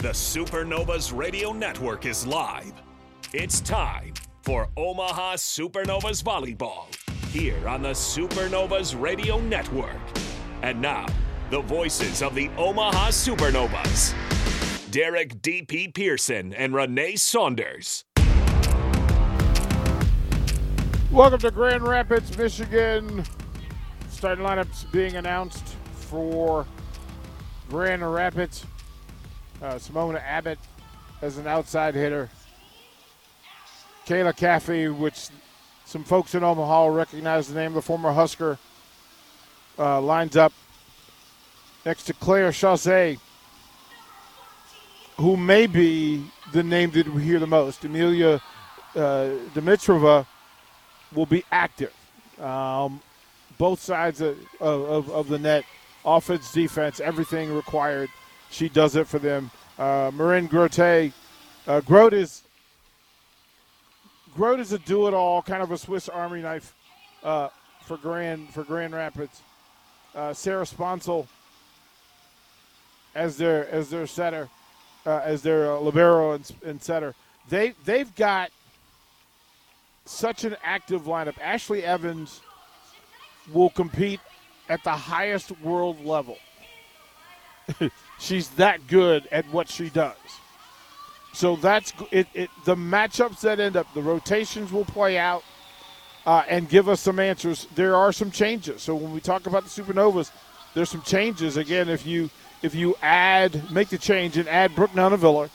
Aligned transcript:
The 0.00 0.10
Supernovas 0.10 1.12
Radio 1.12 1.52
Network 1.52 2.06
is 2.06 2.24
live. 2.24 2.72
It's 3.32 3.60
time 3.60 4.14
for 4.42 4.68
Omaha 4.76 5.34
Supernovas 5.34 6.22
Volleyball 6.22 6.86
here 7.32 7.66
on 7.66 7.82
the 7.82 7.88
Supernovas 7.88 8.94
Radio 8.96 9.40
Network. 9.40 9.96
And 10.62 10.80
now, 10.80 11.04
the 11.50 11.62
voices 11.62 12.22
of 12.22 12.36
the 12.36 12.48
Omaha 12.50 13.08
Supernovas 13.08 14.14
Derek 14.92 15.42
D.P. 15.42 15.88
Pearson 15.88 16.54
and 16.54 16.72
Renee 16.72 17.16
Saunders. 17.16 18.04
Welcome 21.10 21.40
to 21.40 21.50
Grand 21.50 21.82
Rapids, 21.82 22.38
Michigan. 22.38 23.24
Starting 24.10 24.44
lineups 24.44 24.92
being 24.92 25.16
announced 25.16 25.74
for 25.90 26.66
Grand 27.68 28.08
Rapids. 28.08 28.64
Uh, 29.60 29.74
Simona 29.74 30.22
Abbott 30.22 30.58
as 31.20 31.38
an 31.38 31.46
outside 31.46 31.94
hitter. 31.94 32.28
Kayla 34.06 34.32
Caffey, 34.32 34.96
which 34.96 35.28
some 35.84 36.04
folks 36.04 36.34
in 36.34 36.44
Omaha 36.44 36.86
recognize 36.86 37.48
the 37.48 37.54
name 37.54 37.68
of 37.68 37.74
the 37.74 37.82
former 37.82 38.12
Husker, 38.12 38.58
uh, 39.78 40.00
lines 40.00 40.36
up 40.36 40.52
next 41.84 42.04
to 42.04 42.12
Claire 42.12 42.52
Chaussee, 42.52 43.18
who 45.16 45.36
may 45.36 45.66
be 45.66 46.24
the 46.52 46.62
name 46.62 46.90
that 46.92 47.08
we 47.08 47.22
hear 47.22 47.38
the 47.38 47.46
most. 47.46 47.84
Emilia 47.84 48.40
uh, 48.94 49.30
Dimitrova 49.54 50.26
will 51.14 51.26
be 51.26 51.44
active. 51.50 51.92
Um, 52.40 53.00
both 53.56 53.80
sides 53.80 54.20
of, 54.20 54.38
of, 54.60 55.10
of, 55.10 55.28
the 55.28 55.38
net, 55.38 55.64
offense, 56.04 56.52
defense, 56.52 57.00
everything 57.00 57.52
required. 57.52 58.08
She 58.50 58.68
does 58.68 58.96
it 58.96 59.06
for 59.06 59.18
them. 59.18 59.50
Uh, 59.78 60.10
Marin 60.14 60.46
Grote, 60.46 61.12
uh, 61.66 61.80
Grote 61.80 62.14
is 62.14 62.42
Grote 64.34 64.60
is 64.60 64.72
a 64.72 64.78
do-it-all, 64.78 65.42
kind 65.42 65.62
of 65.62 65.72
a 65.72 65.78
Swiss 65.78 66.08
Army 66.08 66.42
knife 66.42 66.74
uh, 67.22 67.48
for 67.82 67.96
Grand 67.96 68.48
for 68.50 68.64
Grand 68.64 68.94
Rapids. 68.94 69.42
Uh, 70.14 70.32
Sarah 70.32 70.64
Sponcil 70.64 71.26
as 73.14 73.36
their 73.36 73.68
as 73.68 73.90
their 73.90 74.06
setter, 74.06 74.48
uh, 75.06 75.20
as 75.24 75.42
their 75.42 75.72
uh, 75.72 75.78
libero 75.80 76.32
and, 76.32 76.50
and 76.64 76.82
setter. 76.82 77.14
They 77.48 77.74
they've 77.84 78.14
got 78.14 78.50
such 80.04 80.44
an 80.44 80.56
active 80.62 81.02
lineup. 81.02 81.34
Ashley 81.40 81.84
Evans 81.84 82.40
will 83.52 83.70
compete 83.70 84.20
at 84.68 84.82
the 84.84 84.92
highest 84.92 85.58
world 85.60 86.04
level. 86.04 86.38
She's 88.18 88.48
that 88.50 88.86
good 88.86 89.28
at 89.30 89.48
what 89.50 89.68
she 89.68 89.90
does. 89.90 90.16
So 91.32 91.56
that's 91.56 91.92
it, 92.10 92.26
it, 92.34 92.50
The 92.64 92.74
matchups 92.74 93.40
that 93.42 93.60
end 93.60 93.76
up, 93.76 93.86
the 93.94 94.02
rotations 94.02 94.72
will 94.72 94.84
play 94.84 95.18
out 95.18 95.44
uh, 96.26 96.42
and 96.48 96.68
give 96.68 96.88
us 96.88 97.00
some 97.00 97.20
answers. 97.20 97.66
There 97.74 97.94
are 97.94 98.12
some 98.12 98.30
changes. 98.30 98.82
So 98.82 98.96
when 98.96 99.12
we 99.12 99.20
talk 99.20 99.46
about 99.46 99.64
the 99.64 99.70
Supernovas, 99.70 100.30
there's 100.74 100.90
some 100.90 101.02
changes. 101.02 101.56
Again, 101.56 101.88
if 101.88 102.06
you 102.06 102.30
if 102.60 102.74
you 102.74 102.96
add, 103.02 103.70
make 103.70 103.88
the 103.88 103.98
change 103.98 104.36
and 104.36 104.48
add 104.48 104.74
Brooke 104.74 104.90
Nuneviller 104.90 105.48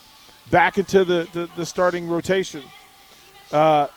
back 0.49 0.77
into 0.77 1.03
the, 1.03 1.27
the, 1.33 1.49
the 1.57 1.65
starting 1.65 2.07
rotation, 2.07 2.63
uh, 3.51 3.87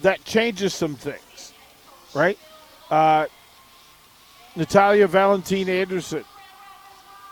that 0.00 0.24
changes 0.24 0.72
some 0.72 0.94
things, 0.94 1.52
right? 2.14 2.38
Uh, 2.90 3.26
Natalia 4.54 5.06
Valentin-Anderson 5.06 6.24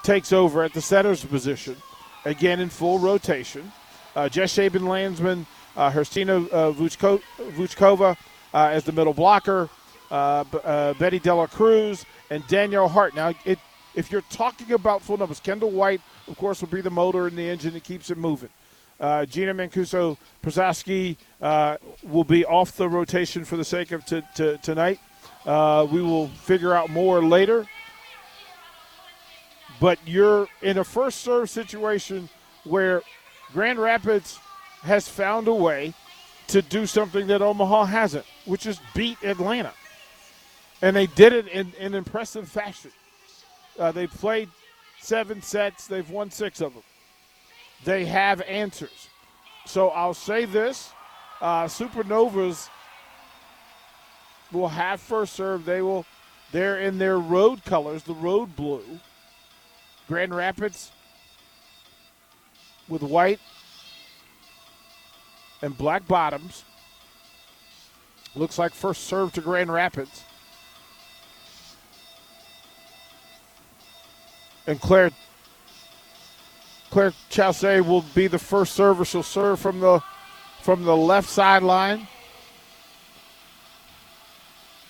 takes 0.05 0.33
over 0.33 0.63
at 0.63 0.73
the 0.73 0.81
setter's 0.81 1.25
position, 1.25 1.77
again 2.25 2.61
in 2.61 2.69
full 2.69 2.99
rotation. 2.99 3.73
Uh, 4.15 4.29
Jess 4.29 4.55
Shaben 4.57 4.87
Landsman, 4.87 5.47
uh, 5.77 5.91
Hristina 5.91 6.37
uh, 6.53 6.73
Vuchko- 6.73 7.21
Vuchkova 7.57 8.17
uh, 8.53 8.69
as 8.69 8.85
the 8.85 8.93
middle 8.93 9.15
blocker, 9.15 9.69
uh, 10.11 10.45
uh, 10.63 10.95
Betty 10.95 11.19
Dela 11.19 11.49
Cruz, 11.49 12.05
and 12.31 12.47
Danielle 12.47 12.87
Hart. 12.87 13.17
Now, 13.17 13.33
it, 13.45 13.59
if 13.97 14.13
you're 14.13 14.23
talking 14.31 14.73
about 14.73 15.03
full 15.03 15.17
numbers, 15.17 15.41
Kendall 15.41 15.71
White, 15.71 16.01
of 16.29 16.37
course, 16.37 16.61
will 16.61 16.69
be 16.69 16.81
the 16.81 16.91
motor 16.91 17.27
and 17.27 17.37
the 17.37 17.49
engine 17.49 17.73
that 17.73 17.83
keeps 17.83 18.11
it 18.11 18.19
moving. 18.19 18.51
Uh, 19.01 19.25
Gina 19.27 19.53
Mancuso 19.53 20.17
Prososki 20.43 21.17
will 22.05 22.25
be 22.25 22.45
off 22.45 22.77
the 22.77 22.89
rotation 22.89 23.45
for 23.45 23.57
the 23.57 23.65
sake 23.65 23.91
of 23.91 24.05
t- 24.05 24.23
t- 24.37 24.57
tonight. 24.63 25.01
We 25.45 26.01
will 26.03 26.29
figure 26.29 26.75
out 26.75 26.91
more 26.91 27.25
later. 27.25 27.67
But 29.85 29.99
you're 30.07 30.49
in 30.63 30.79
a 30.79 30.85
first 30.85 31.21
serve 31.21 31.51
situation 31.51 32.31
where 32.65 33.03
Grand 33.53 33.79
Rapids 33.79 34.39
has 34.81 35.07
found 35.07 35.47
a 35.47 35.53
way 35.53 35.93
to 36.47 36.63
do 36.63 36.87
something 36.87 37.27
that 37.27 37.43
Omaha 37.43 37.85
hasn't, 37.85 38.25
which 38.47 38.65
is 38.65 38.81
beat 38.95 39.23
Atlanta. 39.23 39.75
And 40.81 40.97
they 40.97 41.07
did 41.07 41.35
it 41.35 41.49
in, 41.49 41.75
in 41.79 41.93
impressive 41.95 42.49
fashion. 42.49 42.93
Uh, 43.79 43.93
they 43.93 44.07
played 44.07 44.49
seven 45.01 45.43
sets, 45.43 45.87
they've 45.87 46.09
won 46.09 46.31
six 46.31 46.63
of 46.63 46.73
them 46.73 46.83
they 47.85 48.07
have 48.07 48.41
answers. 48.43 49.09
So 49.67 49.89
I'll 49.89 50.15
say 50.15 50.47
this 50.47 50.91
uh, 51.41 51.65
Supernovas 51.65 52.69
will 54.51 54.69
have 54.69 55.01
first 55.01 55.35
serve. 55.35 55.67
They 55.67 55.83
will, 55.83 56.07
they're 56.53 56.81
in 56.81 56.97
their 56.97 57.19
road 57.19 57.65
colors, 57.65 58.03
the 58.05 58.15
road 58.15 58.57
blue. 58.57 59.01
Grand 60.09 60.35
Rapids 60.35 60.93
with 62.89 63.03
white 63.03 63.41
and 65.63 65.77
black 65.77 66.07
bottoms. 66.07 66.65
Looks 68.37 68.59
like 68.59 68.73
first 68.75 69.05
serve 69.05 69.33
to 69.35 69.41
Grand 69.41 69.73
Rapids. 69.73 70.25
And 74.67 74.81
Claire 74.81 75.11
Claire 76.91 77.13
Chaussee 77.31 77.81
will 77.81 78.05
be 78.15 78.27
the 78.27 78.39
first 78.39 78.75
server. 78.75 79.05
She'll 79.05 79.23
serve 79.23 79.61
from 79.61 79.81
the 79.81 80.03
from 80.63 80.85
the 80.85 80.97
left 80.97 81.29
sideline. 81.29 82.09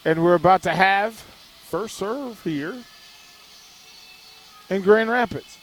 And 0.04 0.22
we're 0.22 0.34
about 0.34 0.62
to 0.62 0.70
have 0.70 1.14
first 1.14 1.96
serve 1.96 2.42
here 2.42 2.76
in 4.70 4.82
Grand 4.82 5.10
Rapids. 5.10 5.58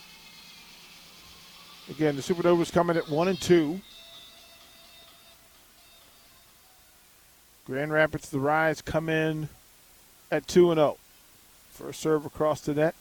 Again, 1.89 2.15
the 2.15 2.21
Supernovas 2.21 2.71
coming 2.71 2.95
at 2.97 3.09
one 3.09 3.27
and 3.27 3.39
two. 3.39 3.81
Grand 7.65 7.91
Rapids, 7.91 8.29
the 8.29 8.39
Rise 8.39 8.81
come 8.81 9.09
in 9.09 9.49
at 10.31 10.47
two 10.47 10.71
and 10.71 10.77
zero. 10.77 10.91
Oh. 10.91 10.97
First 11.71 12.01
serve 12.01 12.25
across 12.25 12.61
the 12.61 12.73
net. 12.73 12.95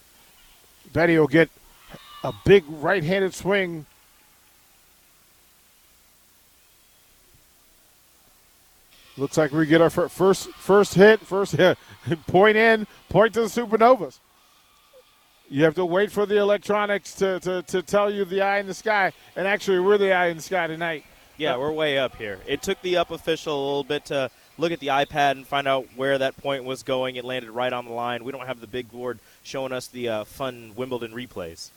Betty 0.92 1.18
will 1.18 1.26
get 1.26 1.50
a 2.24 2.32
big 2.44 2.64
right-handed 2.68 3.34
swing. 3.34 3.86
Looks 9.16 9.36
like 9.36 9.52
we 9.52 9.66
get 9.66 9.80
our 9.82 9.90
first 9.90 10.50
first 10.52 10.94
hit, 10.94 11.20
first 11.20 11.52
hit, 11.52 11.76
point 12.26 12.56
in, 12.56 12.86
point 13.08 13.34
to 13.34 13.42
the 13.42 13.46
Supernovas. 13.48 14.18
You 15.52 15.64
have 15.64 15.74
to 15.74 15.84
wait 15.84 16.12
for 16.12 16.26
the 16.26 16.36
electronics 16.36 17.12
to, 17.16 17.40
to, 17.40 17.62
to 17.62 17.82
tell 17.82 18.08
you 18.08 18.24
the 18.24 18.40
eye 18.40 18.60
in 18.60 18.68
the 18.68 18.74
sky, 18.74 19.12
and 19.34 19.48
actually 19.48 19.80
we're 19.80 19.98
the 19.98 20.12
eye 20.12 20.28
in 20.28 20.36
the 20.36 20.42
sky 20.44 20.68
tonight. 20.68 21.04
Yeah, 21.38 21.56
we're 21.56 21.72
way 21.72 21.98
up 21.98 22.14
here. 22.14 22.38
It 22.46 22.62
took 22.62 22.80
the 22.82 22.98
up 22.98 23.10
official 23.10 23.52
a 23.52 23.66
little 23.66 23.82
bit 23.82 24.04
to 24.06 24.30
look 24.58 24.70
at 24.70 24.78
the 24.78 24.88
iPad 24.88 25.32
and 25.32 25.44
find 25.44 25.66
out 25.66 25.86
where 25.96 26.18
that 26.18 26.36
point 26.36 26.62
was 26.62 26.84
going. 26.84 27.16
It 27.16 27.24
landed 27.24 27.50
right 27.50 27.72
on 27.72 27.84
the 27.84 27.90
line. 27.90 28.22
We 28.22 28.30
don't 28.30 28.46
have 28.46 28.60
the 28.60 28.68
big 28.68 28.92
board 28.92 29.18
showing 29.42 29.72
us 29.72 29.88
the 29.88 30.08
uh, 30.08 30.24
fun 30.24 30.72
Wimbledon 30.76 31.10
replays. 31.10 31.70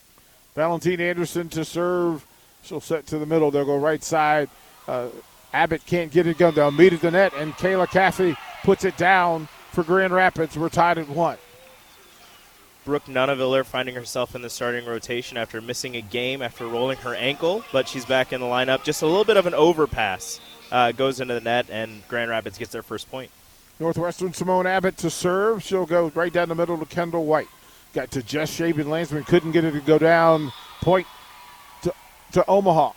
Valentin-Anderson 0.54 1.48
to 1.48 1.64
serve. 1.64 2.24
She'll 2.62 2.80
set 2.80 3.08
to 3.08 3.18
the 3.18 3.26
middle. 3.26 3.50
They'll 3.50 3.64
go 3.64 3.76
right 3.76 4.04
side. 4.04 4.50
Uh, 4.86 5.08
Abbott 5.52 5.84
can't 5.84 6.12
get 6.12 6.28
it 6.28 6.38
going. 6.38 6.54
They'll 6.54 6.70
meet 6.70 6.92
at 6.92 7.00
the 7.00 7.10
net, 7.10 7.32
and 7.36 7.54
Kayla 7.54 7.88
Caffey 7.88 8.36
puts 8.62 8.84
it 8.84 8.96
down 8.96 9.48
for 9.72 9.82
Grand 9.82 10.12
Rapids. 10.12 10.56
We're 10.56 10.68
tied 10.68 10.98
at 10.98 11.08
one. 11.08 11.38
Brooke 12.84 13.06
Nuneviller 13.06 13.64
finding 13.64 13.94
herself 13.94 14.34
in 14.34 14.42
the 14.42 14.50
starting 14.50 14.84
rotation 14.84 15.38
after 15.38 15.60
missing 15.60 15.96
a 15.96 16.02
game 16.02 16.42
after 16.42 16.66
rolling 16.66 16.98
her 16.98 17.14
ankle, 17.14 17.64
but 17.72 17.88
she's 17.88 18.04
back 18.04 18.32
in 18.32 18.40
the 18.40 18.46
lineup. 18.46 18.84
Just 18.84 19.02
a 19.02 19.06
little 19.06 19.24
bit 19.24 19.36
of 19.38 19.46
an 19.46 19.54
overpass 19.54 20.38
uh, 20.70 20.92
goes 20.92 21.20
into 21.20 21.34
the 21.34 21.40
net, 21.40 21.66
and 21.70 22.06
Grand 22.08 22.30
Rapids 22.30 22.58
gets 22.58 22.72
their 22.72 22.82
first 22.82 23.10
point. 23.10 23.30
Northwestern 23.80 24.32
Symone 24.32 24.66
Abbott 24.66 24.98
to 24.98 25.10
serve. 25.10 25.62
She'll 25.62 25.86
go 25.86 26.12
right 26.14 26.32
down 26.32 26.48
the 26.48 26.54
middle 26.54 26.78
to 26.78 26.84
Kendall 26.84 27.24
White. 27.24 27.48
Got 27.94 28.10
to 28.12 28.22
Jess 28.22 28.56
Shaben 28.56 28.86
Landsman, 28.86 29.24
couldn't 29.24 29.52
get 29.52 29.64
it 29.64 29.72
to 29.72 29.80
go 29.80 29.98
down. 29.98 30.52
Point 30.80 31.06
to, 31.82 31.94
to 32.32 32.44
Omaha. 32.46 32.92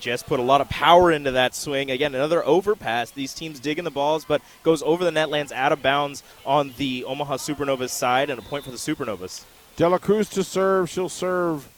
Jess 0.00 0.22
put 0.22 0.40
a 0.40 0.42
lot 0.42 0.60
of 0.60 0.68
power 0.68 1.12
into 1.12 1.30
that 1.30 1.54
swing. 1.54 1.90
Again, 1.90 2.14
another 2.14 2.44
overpass. 2.44 3.10
These 3.10 3.34
teams 3.34 3.60
digging 3.60 3.84
the 3.84 3.90
balls, 3.90 4.24
but 4.24 4.42
goes 4.62 4.82
over 4.82 5.04
the 5.04 5.10
net, 5.10 5.30
lands 5.30 5.52
out 5.52 5.72
of 5.72 5.82
bounds 5.82 6.22
on 6.44 6.74
the 6.76 7.04
Omaha 7.04 7.36
Supernovas 7.36 7.90
side, 7.90 8.30
and 8.30 8.38
a 8.38 8.42
point 8.42 8.64
for 8.64 8.70
the 8.70 8.76
Supernovas. 8.76 9.44
Dela 9.76 9.98
Cruz 9.98 10.28
to 10.30 10.42
serve. 10.42 10.90
She'll 10.90 11.08
serve 11.08 11.68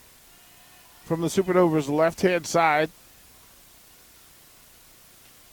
from 1.05 1.21
the 1.21 1.29
Supernovas 1.29 1.89
left 1.89 2.23
hand 2.23 2.47
side. 2.47 2.91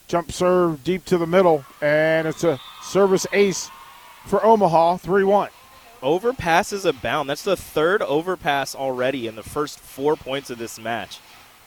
Jump 0.08 0.32
serve 0.32 0.84
deep 0.84 1.06
to 1.06 1.18
the 1.18 1.28
middle, 1.28 1.66
and 1.82 2.28
it's 2.28 2.44
a 2.44 2.60
service 2.82 3.28
ace 3.32 3.70
for 4.26 4.44
Omaha, 4.44 4.98
3 4.98 5.24
1. 5.24 5.50
Overpass 6.02 6.72
is 6.72 6.86
a 6.86 6.94
bound. 6.94 7.30
That's 7.30 7.44
the 7.44 7.58
third 7.58 8.02
overpass 8.02 8.74
already 8.74 9.28
in 9.28 9.36
the 9.36 9.44
first 9.44 9.80
four 9.80 10.16
points 10.16 10.50
of 10.50 10.58
this 10.58 10.80
match. 10.80 11.20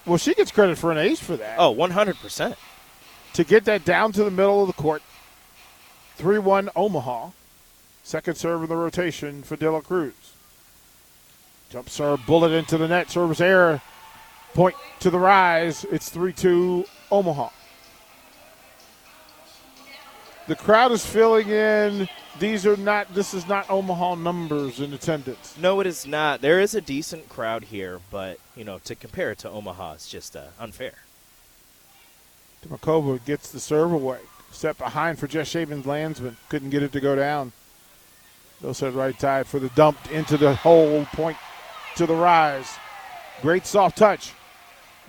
Well, 0.05 0.19
she 0.19 0.35
gets 0.35 0.51
credit 0.51 0.79
for 0.79 0.91
an 0.91 0.99
ace 0.99 1.21
for 1.21 1.37
that. 1.37 1.59
Oh, 1.59 1.75
100%. 1.75 2.57
To 3.35 3.45
get 3.45 3.65
that 3.65 3.85
down 3.85 4.13
to 4.13 4.25
the 4.25 4.31
middle 4.31 4.63
of 4.63 4.67
the 4.67 4.73
court, 4.75 5.03
3 6.17 6.39
1 6.39 6.71
Omaha. 6.75 7.31
Second 8.03 8.37
serve 8.37 8.63
in 8.63 8.69
the 8.69 8.77
rotation 8.77 9.43
for 9.43 9.57
De 9.57 9.71
La 9.71 9.81
Cruz. 9.81 10.13
Jump 11.71 11.89
serve, 11.89 12.27
bullet 12.27 12.53
into 12.53 12.77
the 12.77 12.89
net, 12.89 13.11
service 13.11 13.41
error, 13.41 13.81
point 14.55 14.75
to 15.01 15.09
the 15.09 15.19
rise. 15.19 15.85
It's 15.85 16.09
3 16.11 16.33
2 16.33 16.85
Omaha. 17.11 17.49
The 20.53 20.59
crowd 20.59 20.93
is 20.93 21.07
filling 21.07 21.49
in. 21.49 22.11
These 22.39 22.67
are 22.67 22.77
not. 22.77 23.15
This 23.15 23.33
is 23.33 23.49
not 23.49 23.71
Omaha 23.71 24.17
numbers 24.17 24.81
in 24.81 24.93
attendance. 24.93 25.57
No, 25.59 25.81
it 25.81 25.87
is 25.87 26.07
not. 26.07 26.43
There 26.43 26.61
is 26.61 26.75
a 26.75 26.83
decent 26.83 27.31
crowd 27.31 27.65
here, 27.65 28.01
but 28.11 28.39
you 28.55 28.63
know, 28.63 28.79
to 28.81 28.95
compare 28.95 29.31
it 29.31 29.39
to 29.39 29.49
Omaha, 29.49 29.95
it's 29.95 30.11
just 30.11 30.37
uh, 30.37 30.49
unfair. 30.61 30.93
Demakova 32.63 33.25
gets 33.25 33.51
the 33.51 33.61
serve 33.61 33.93
away. 33.93 34.19
Set 34.51 34.77
behind 34.77 35.19
for 35.19 35.27
Jess 35.27 35.51
Shaben 35.51 35.87
Landsman. 35.87 36.37
Couldn't 36.51 36.69
get 36.69 36.83
it 36.83 36.93
to 36.93 37.01
go 37.01 37.17
down. 37.17 37.53
They'll 38.61 38.75
set 38.75 38.93
right 38.93 39.19
side 39.19 39.47
for 39.47 39.59
the 39.59 39.71
dump 39.71 39.97
into 40.13 40.37
the 40.37 40.55
hole. 40.55 41.07
Point 41.15 41.39
to 41.97 42.05
the 42.05 42.15
rise. 42.15 42.71
Great 43.41 43.65
soft 43.65 43.97
touch 43.97 44.35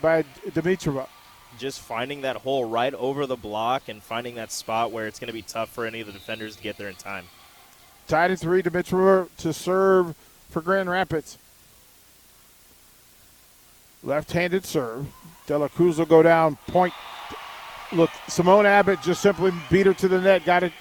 by 0.01 0.24
Dimitrova 0.51 1.10
just 1.58 1.80
finding 1.80 2.22
that 2.22 2.38
hole 2.38 2.66
right 2.66 2.94
over 2.94 3.26
the 3.26 3.36
block 3.36 3.90
and 3.90 4.02
finding 4.02 4.36
that 4.36 4.52
spot 4.52 4.92
where 4.92 5.08
it's 5.08 5.20
going 5.20 5.28
to 5.28 5.34
be 5.34 5.42
tough 5.42 5.70
for 5.70 5.86
any 5.86 6.02
of 6.02 6.08
the 6.08 6.14
defenders 6.14 6.56
to 6.56 6.64
get 6.64 6.78
there 6.78 6.90
in 6.90 6.96
time. 6.96 7.26
Tied 8.08 8.32
at 8.32 8.40
three, 8.40 8.62
Dimitrova 8.62 9.30
to 9.38 9.54
serve 9.54 10.16
for 10.50 10.62
Grand 10.62 10.90
Rapids. 10.90 11.38
Left-handed 14.04 14.66
serve. 14.66 15.08
Dela 15.48 15.70
Cruz 15.70 15.98
will 15.98 16.06
go 16.06 16.22
down. 16.22 16.58
Point. 16.68 16.94
Look, 17.92 18.10
Symone 18.28 18.66
Abbott 18.66 19.02
just 19.02 19.22
simply 19.22 19.52
beat 19.70 19.86
her 19.86 19.94
to 19.94 20.08
the 20.08 20.20
net. 20.20 20.46
Got 20.46 20.64
it. 20.64 20.74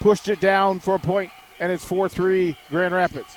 Pushed 0.00 0.28
it 0.28 0.40
down 0.40 0.80
for 0.80 0.94
a 0.94 0.98
point, 0.98 1.30
and 1.60 1.70
it's 1.70 1.84
4-3 1.84 2.56
Grand 2.70 2.94
Rapids. 2.94 3.36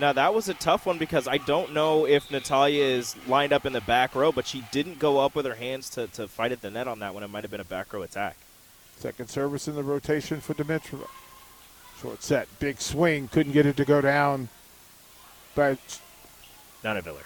Now 0.00 0.14
that 0.14 0.32
was 0.32 0.48
a 0.48 0.54
tough 0.54 0.86
one 0.86 0.96
because 0.96 1.28
I 1.28 1.36
don't 1.36 1.74
know 1.74 2.06
if 2.06 2.30
Natalia 2.30 2.82
is 2.82 3.14
lined 3.28 3.52
up 3.52 3.66
in 3.66 3.74
the 3.74 3.82
back 3.82 4.14
row, 4.14 4.32
but 4.32 4.46
she 4.46 4.64
didn't 4.72 4.98
go 4.98 5.18
up 5.18 5.34
with 5.34 5.44
her 5.44 5.54
hands 5.54 5.90
to, 5.90 6.06
to 6.08 6.26
fight 6.26 6.52
at 6.52 6.62
the 6.62 6.70
net 6.70 6.88
on 6.88 7.00
that 7.00 7.12
one. 7.12 7.22
It 7.22 7.28
might 7.28 7.44
have 7.44 7.50
been 7.50 7.60
a 7.60 7.64
back 7.64 7.92
row 7.92 8.00
attack. 8.00 8.38
Second 8.96 9.28
service 9.28 9.68
in 9.68 9.74
the 9.74 9.82
rotation 9.82 10.40
for 10.40 10.54
Dimitrova. 10.54 11.06
Short 12.00 12.22
set, 12.22 12.48
big 12.60 12.80
swing, 12.80 13.28
couldn't 13.28 13.52
get 13.52 13.66
it 13.66 13.76
to 13.76 13.84
go 13.84 14.00
down. 14.00 14.48
But 15.54 16.00
not 16.82 16.96
a 16.96 17.02
Nuneviller. 17.02 17.24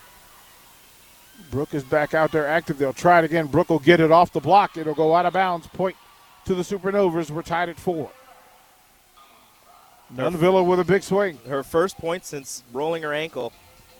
Brooke 1.52 1.74
is 1.74 1.84
back 1.84 2.12
out 2.12 2.32
there 2.32 2.46
active. 2.46 2.78
They'll 2.78 2.92
try 2.92 3.20
it 3.20 3.24
again. 3.24 3.46
Brooke 3.46 3.70
will 3.70 3.78
get 3.78 4.00
it 4.00 4.10
off 4.10 4.32
the 4.32 4.40
block. 4.40 4.76
It'll 4.76 4.94
go 4.94 5.14
out 5.14 5.26
of 5.26 5.32
bounds. 5.32 5.68
Point 5.68 5.96
to 6.46 6.54
the 6.56 6.62
Supernovas. 6.62 7.30
We're 7.30 7.42
tied 7.42 7.68
at 7.68 7.78
four. 7.78 8.10
Nuneviller 10.12 10.64
with 10.66 10.80
a 10.80 10.84
big 10.84 11.02
swing. 11.02 11.38
Her 11.48 11.62
first 11.62 11.98
point 11.98 12.24
since 12.24 12.62
rolling 12.72 13.02
her 13.02 13.12
ankle. 13.12 13.52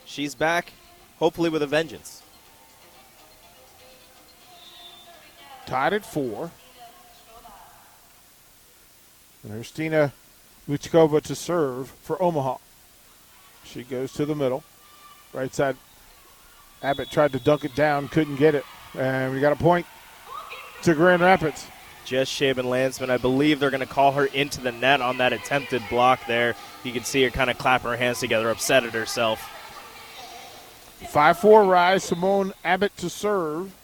She's 0.04 0.34
back, 0.34 0.72
hopefully 1.18 1.50
with 1.50 1.62
a 1.62 1.66
vengeance. 1.66 2.22
Tied 5.66 5.92
at 5.92 6.04
four. 6.04 6.50
And 9.42 9.52
here's 9.52 9.68
Stina 9.68 10.12
Vuchkova 10.68 11.22
to 11.22 11.34
serve 11.34 11.88
for 12.02 12.22
Omaha. 12.22 12.56
She 13.64 13.82
goes 13.82 14.12
to 14.14 14.26
the 14.26 14.34
middle. 14.34 14.62
Right 15.32 15.54
side. 15.54 15.76
Abbott 16.82 17.10
tried 17.10 17.32
to 17.32 17.38
dunk 17.38 17.64
it 17.64 17.74
down, 17.74 18.08
couldn't 18.08 18.36
get 18.36 18.54
it. 18.54 18.64
And 18.96 19.32
we 19.32 19.40
got 19.40 19.52
a 19.52 19.56
point 19.56 19.86
to 20.82 20.94
Grand 20.94 21.22
Rapids. 21.22 21.66
Jess 22.04 22.28
Shaben 22.28 22.64
Landsman. 22.64 23.10
I 23.10 23.16
believe 23.16 23.60
they're 23.60 23.70
going 23.70 23.80
to 23.80 23.86
call 23.86 24.12
her 24.12 24.26
into 24.26 24.60
the 24.60 24.72
net 24.72 25.00
on 25.00 25.18
that 25.18 25.32
attempted 25.32 25.82
block 25.88 26.26
there. 26.26 26.54
You 26.82 26.92
can 26.92 27.04
see 27.04 27.22
her 27.24 27.30
kind 27.30 27.50
of 27.50 27.58
clapping 27.58 27.90
her 27.90 27.96
hands 27.96 28.20
together, 28.20 28.50
upset 28.50 28.84
at 28.84 28.92
herself. 28.92 29.50
5 31.08 31.38
4 31.38 31.64
rise. 31.64 32.10
Symone 32.10 32.52
Abbott 32.64 32.96
to 32.98 33.10
serve. 33.10 33.74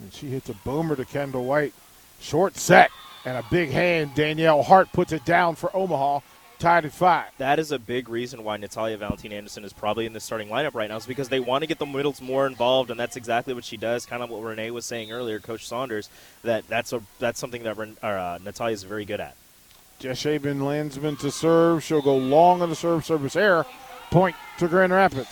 And 0.00 0.12
she 0.12 0.28
hits 0.28 0.48
a 0.48 0.54
boomer 0.54 0.96
to 0.96 1.04
Kendall 1.04 1.44
White. 1.44 1.74
Short 2.20 2.56
set 2.56 2.90
and 3.24 3.36
a 3.36 3.44
big 3.50 3.70
hand. 3.70 4.14
Danielle 4.14 4.62
Hart 4.62 4.92
puts 4.92 5.12
it 5.12 5.24
down 5.24 5.54
for 5.54 5.74
Omaha 5.74 6.20
tied 6.58 6.84
at 6.84 6.92
five. 6.92 7.30
That 7.38 7.58
is 7.58 7.72
a 7.72 7.78
big 7.78 8.08
reason 8.08 8.44
why 8.44 8.56
Natalia 8.56 8.96
Valentin-Anderson 8.96 9.64
is 9.64 9.72
probably 9.72 10.06
in 10.06 10.12
the 10.12 10.20
starting 10.20 10.48
lineup 10.48 10.74
right 10.74 10.88
now, 10.88 10.96
is 10.96 11.06
because 11.06 11.28
they 11.28 11.40
want 11.40 11.62
to 11.62 11.66
get 11.66 11.78
the 11.78 11.86
middles 11.86 12.20
more 12.20 12.46
involved, 12.46 12.90
and 12.90 12.98
that's 12.98 13.16
exactly 13.16 13.54
what 13.54 13.64
she 13.64 13.76
does. 13.76 14.06
Kind 14.06 14.22
of 14.22 14.30
what 14.30 14.42
Renee 14.42 14.70
was 14.70 14.84
saying 14.84 15.12
earlier, 15.12 15.38
Coach 15.38 15.66
Saunders, 15.66 16.08
that 16.42 16.66
that's 16.68 16.92
a 16.92 17.02
that's 17.18 17.38
something 17.38 17.62
that 17.62 17.78
uh, 17.78 18.38
Natalia 18.42 18.74
is 18.74 18.82
very 18.82 19.04
good 19.04 19.20
at. 19.20 19.34
Jess 19.98 20.22
Shaben 20.22 20.62
Landsman 20.62 21.16
to 21.16 21.30
serve. 21.30 21.82
She'll 21.82 22.02
go 22.02 22.16
long 22.16 22.62
on 22.62 22.70
the 22.70 22.76
serve 22.76 23.04
service 23.04 23.36
error. 23.36 23.66
Point 24.10 24.36
to 24.58 24.68
Grand 24.68 24.92
Rapids. 24.92 25.28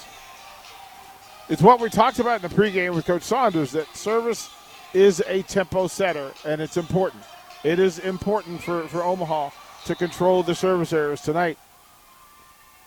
It's 1.48 1.62
what 1.62 1.80
we 1.80 1.88
talked 1.88 2.18
about 2.18 2.42
in 2.42 2.50
the 2.50 2.54
pregame 2.54 2.94
with 2.94 3.06
Coach 3.06 3.22
Saunders 3.22 3.70
that 3.72 3.96
service 3.96 4.50
is 4.92 5.22
a 5.28 5.42
tempo 5.42 5.86
setter, 5.86 6.32
and 6.44 6.60
it's 6.60 6.76
important. 6.76 7.22
It 7.62 7.78
is 7.78 8.00
important 8.00 8.62
for, 8.62 8.86
for 8.88 9.02
Omaha 9.02 9.50
to 9.86 9.94
control 9.94 10.42
the 10.42 10.54
service 10.54 10.92
errors 10.92 11.20
tonight. 11.20 11.58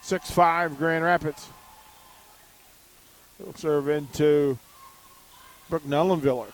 6 0.01 0.31
5 0.31 0.78
Grand 0.78 1.04
Rapids. 1.04 1.50
They'll 3.40 3.54
serve 3.54 3.90
into 3.90 4.57
Brooke 5.69 5.86
Nuneviller. 5.86 6.51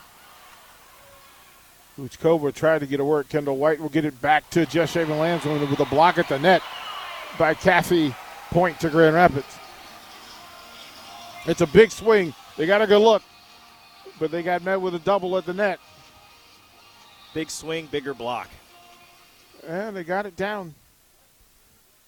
Vuchkova 1.99 2.53
tried 2.53 2.79
to 2.79 2.85
get 2.85 2.99
a 2.99 3.05
work. 3.05 3.29
Kendall 3.29 3.57
White 3.57 3.79
will 3.79 3.89
get 3.89 4.05
it 4.05 4.21
back 4.21 4.49
to 4.51 4.65
Jess 4.65 4.93
Shaben 4.93 5.19
Landsman 5.19 5.61
with 5.69 5.79
a 5.79 5.85
block 5.85 6.17
at 6.17 6.27
the 6.27 6.37
net 6.37 6.61
by 7.39 7.53
Caffey 7.53 8.13
Point 8.51 8.79
to 8.81 8.89
Grand 8.89 9.15
Rapids. 9.15 9.57
It's 11.45 11.61
a 11.61 11.67
big 11.67 11.91
swing. 11.91 12.33
They 12.57 12.65
got 12.65 12.81
a 12.81 12.87
good 12.87 12.99
look, 12.99 13.23
but 14.19 14.31
they 14.31 14.43
got 14.43 14.63
met 14.63 14.81
with 14.81 14.95
a 14.95 14.99
double 14.99 15.37
at 15.37 15.45
the 15.45 15.53
net. 15.53 15.79
Big 17.33 17.49
swing, 17.49 17.87
bigger 17.87 18.13
block. 18.13 18.49
And 19.67 19.95
they 19.95 20.03
got 20.03 20.25
it 20.25 20.35
down. 20.35 20.73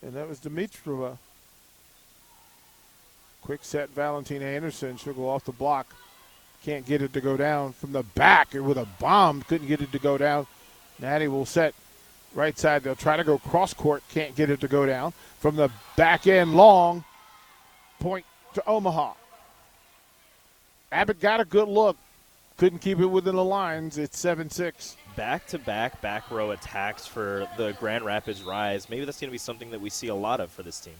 And 0.02 0.14
that 0.14 0.28
was 0.28 0.40
Dimitrova. 0.40 1.18
Quick 3.42 3.64
set, 3.64 3.90
Valentin-Anderson. 3.90 4.98
She'll 4.98 5.14
go 5.14 5.30
off 5.30 5.46
the 5.46 5.52
block. 5.52 5.88
Can't 6.64 6.86
get 6.86 7.02
it 7.02 7.14
to 7.14 7.22
go 7.22 7.38
down 7.38 7.74
from 7.74 7.94
the 7.94 8.04
back 8.04 8.54
with 8.54 8.78
a 8.78 8.88
bomb. 9.00 9.42
Couldn't 9.44 9.68
get 9.68 9.82
it 9.82 9.92
to 9.92 10.00
go 10.00 10.18
down. 10.18 10.46
Natty 11.00 11.28
will 11.28 11.46
set 11.46 11.74
right 12.34 12.58
side. 12.58 12.84
They'll 12.84 12.96
try 12.96 13.18
to 13.18 13.24
go 13.24 13.38
cross 13.38 13.74
court. 13.74 14.04
Can't 14.10 14.36
get 14.36 14.50
it 14.50 14.60
to 14.62 14.68
go 14.68 14.86
down. 14.86 15.14
From 15.40 15.56
the 15.56 15.70
back 15.96 16.28
end 16.28 16.56
long, 16.56 17.04
point 18.00 18.26
to 18.54 18.64
Omaha. 18.68 19.14
Abbott 20.92 21.20
got 21.20 21.40
a 21.40 21.46
good 21.46 21.68
look. 21.68 21.98
Couldn't 22.58 22.80
keep 22.80 23.00
it 23.00 23.06
within 23.06 23.36
the 23.36 23.44
lines. 23.44 23.98
It's 23.98 24.18
7 24.18 24.50
6 24.50 24.98
back 25.18 25.48
to 25.48 25.58
back 25.58 26.00
back 26.00 26.30
row 26.32 26.52
attacks 26.52 27.06
for 27.06 27.48
the 27.58 27.74
Grand 27.74 28.06
Rapids 28.06 28.44
Rise. 28.44 28.90
Maybe 28.90 29.04
that's 29.04 29.20
going 29.20 29.30
to 29.30 29.34
be 29.34 29.38
something 29.40 29.72
that 29.72 29.82
we 29.82 29.90
see 29.90 30.08
a 30.08 30.16
lot 30.16 30.40
of 30.40 30.52
for 30.52 30.64
this 30.64 30.80
team. 30.80 30.94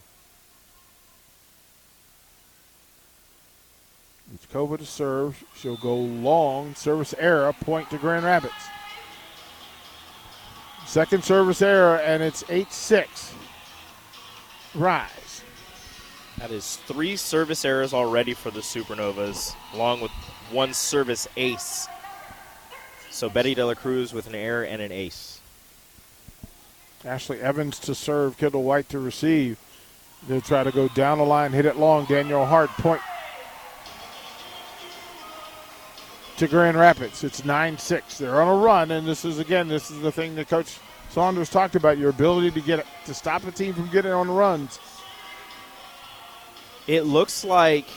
It's 4.34 4.46
Kova 4.48 4.78
to 4.78 4.86
serve. 4.86 5.42
She'll 5.56 5.78
go 5.78 5.96
long. 5.96 6.76
Service 6.76 7.14
error. 7.18 7.54
Point 7.54 7.90
to 7.92 7.98
Grand 7.98 8.26
Rapids. 8.26 8.54
Second 10.86 11.24
service 11.24 11.62
error, 11.62 11.98
and 11.98 12.24
it's 12.24 12.44
8 12.50 12.72
6. 12.72 13.34
Rise. 14.74 15.44
That 16.40 16.52
is 16.52 16.78
three 16.88 17.16
service 17.16 17.64
errors 17.66 17.94
already 17.94 18.34
for 18.34 18.52
the 18.52 18.60
Supernovas, 18.60 19.56
along 19.74 20.02
with 20.02 20.12
one 20.52 20.74
service 20.74 21.28
ace 21.36 21.88
so 23.18 23.30
Betty 23.30 23.56
De 23.56 23.66
La 23.66 23.74
Cruz 23.74 24.14
with 24.14 24.28
an 24.28 24.36
error 24.36 24.64
and 24.64 24.80
an 24.80 24.92
ace. 24.92 25.40
Ashley 27.04 27.42
Evans 27.42 27.80
to 27.80 27.96
serve, 27.96 28.38
Kendall 28.38 28.62
White 28.62 28.90
to 28.90 29.00
receive. 29.00 29.58
They'll 30.28 30.40
try 30.40 30.64
to 30.64 30.72
go 30.72 30.88
down 30.90 31.18
the 31.18 31.24
line, 31.24 31.52
hit 31.52 31.66
it 31.66 31.78
long. 31.78 32.06
Danielle 32.06 32.46
Hart 32.46 32.70
point 32.72 33.02
to 36.38 36.48
Grand 36.48 36.78
Rapids. 36.78 37.24
It's 37.24 37.44
9 37.44 37.80
6. 37.80 38.20
They're 38.20 38.40
on 38.40 38.48
a 38.48 38.62
run, 38.62 38.92
and 38.92 39.08
this 39.08 39.26
is, 39.26 39.40
again, 39.40 39.68
this 39.68 39.90
is 39.90 40.00
the 40.02 40.12
thing 40.12 40.36
that 40.36 40.48
Coach 40.48 40.78
Saunders 41.10 41.50
talked 41.50 41.76
about 41.76 41.98
your 41.98 42.12
ability 42.12 42.52
to 42.52 42.62
get 42.62 42.86
to 43.06 43.16
stop 43.16 43.44
a 43.48 43.52
team 43.52 43.74
from 43.74 43.90
getting 43.90 44.12
on 44.12 44.30
runs. 44.30 44.80
It 46.86 47.02
looks 47.02 47.44
like 47.44 47.88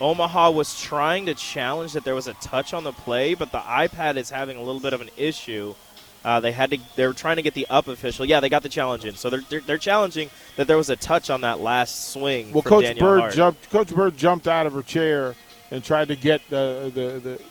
Omaha 0.00 0.50
was 0.50 0.80
trying 0.80 1.26
to 1.26 1.34
challenge 1.34 1.92
that 1.92 2.04
there 2.04 2.14
was 2.14 2.26
a 2.26 2.34
touch 2.34 2.72
on 2.72 2.84
the 2.84 2.92
play, 2.92 3.34
but 3.34 3.52
the 3.52 3.58
iPad 3.58 4.16
is 4.16 4.30
having 4.30 4.56
a 4.56 4.62
little 4.62 4.80
bit 4.80 4.92
of 4.92 5.00
an 5.00 5.10
issue. 5.16 5.74
Uh, 6.24 6.40
they 6.40 6.52
had 6.52 6.70
to. 6.70 6.78
They 6.96 7.06
were 7.06 7.14
trying 7.14 7.36
to 7.36 7.42
get 7.42 7.54
the 7.54 7.66
up 7.70 7.88
official. 7.88 8.26
Yeah, 8.26 8.40
they 8.40 8.48
got 8.48 8.62
the 8.62 8.68
challenge 8.68 9.04
in. 9.04 9.14
So 9.14 9.30
they're, 9.30 9.40
they're, 9.48 9.60
they're 9.60 9.78
challenging 9.78 10.28
that 10.56 10.66
there 10.66 10.76
was 10.76 10.90
a 10.90 10.96
touch 10.96 11.30
on 11.30 11.40
that 11.42 11.60
last 11.60 12.12
swing. 12.12 12.52
Well, 12.52 12.62
Coach 12.62 12.84
Danielle 12.84 13.08
Bird 13.08 13.20
Hart. 13.20 13.34
jumped. 13.34 13.70
Coach 13.70 13.94
Bird 13.94 14.16
jumped 14.16 14.46
out 14.46 14.66
of 14.66 14.74
her 14.74 14.82
chair 14.82 15.34
and 15.70 15.82
tried 15.82 16.08
to 16.08 16.16
get 16.16 16.42
the 16.50 16.90
the, 16.94 17.20
the, 17.20 17.42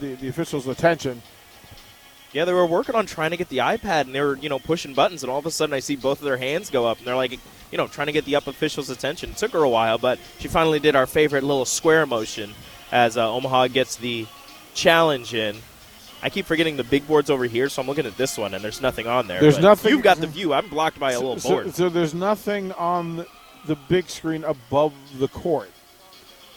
the, 0.00 0.14
the 0.16 0.28
officials' 0.28 0.66
attention. 0.66 1.20
Yeah, 2.34 2.44
they 2.44 2.52
were 2.52 2.66
working 2.66 2.96
on 2.96 3.06
trying 3.06 3.30
to 3.30 3.36
get 3.36 3.48
the 3.48 3.58
iPad, 3.58 4.02
and 4.02 4.14
they 4.14 4.20
were 4.20 4.36
you 4.36 4.48
know 4.48 4.58
pushing 4.58 4.92
buttons, 4.92 5.22
and 5.22 5.30
all 5.30 5.38
of 5.38 5.46
a 5.46 5.50
sudden 5.50 5.72
I 5.72 5.78
see 5.78 5.96
both 5.96 6.18
of 6.18 6.24
their 6.24 6.36
hands 6.36 6.68
go 6.68 6.84
up, 6.86 6.98
and 6.98 7.06
they're 7.06 7.16
like, 7.16 7.38
you 7.70 7.78
know, 7.78 7.86
trying 7.86 8.08
to 8.08 8.12
get 8.12 8.24
the 8.24 8.36
up 8.36 8.48
official's 8.48 8.90
attention. 8.90 9.30
It 9.30 9.36
took 9.36 9.52
her 9.52 9.62
a 9.62 9.68
while, 9.68 9.98
but 9.98 10.18
she 10.40 10.48
finally 10.48 10.80
did 10.80 10.96
our 10.96 11.06
favorite 11.06 11.44
little 11.44 11.64
square 11.64 12.04
motion 12.06 12.52
as 12.90 13.16
uh, 13.16 13.32
Omaha 13.32 13.68
gets 13.68 13.96
the 13.96 14.26
challenge 14.74 15.32
in. 15.32 15.56
I 16.22 16.30
keep 16.30 16.46
forgetting 16.46 16.76
the 16.76 16.84
big 16.84 17.06
board's 17.06 17.30
over 17.30 17.44
here, 17.44 17.68
so 17.68 17.82
I'm 17.82 17.88
looking 17.88 18.06
at 18.06 18.16
this 18.16 18.36
one, 18.36 18.54
and 18.54 18.64
there's 18.64 18.80
nothing 18.80 19.06
on 19.06 19.28
there. 19.28 19.40
There's 19.40 19.58
nothing- 19.58 19.92
You've 19.92 20.02
got 20.02 20.18
the 20.18 20.26
view. 20.26 20.52
I'm 20.54 20.68
blocked 20.68 20.98
by 20.98 21.12
a 21.12 21.20
little 21.20 21.38
so, 21.38 21.48
board. 21.50 21.74
so 21.74 21.88
there's 21.88 22.14
nothing 22.14 22.72
on 22.72 23.26
the 23.66 23.76
big 23.88 24.08
screen 24.08 24.42
above 24.42 24.92
the 25.18 25.28
court, 25.28 25.70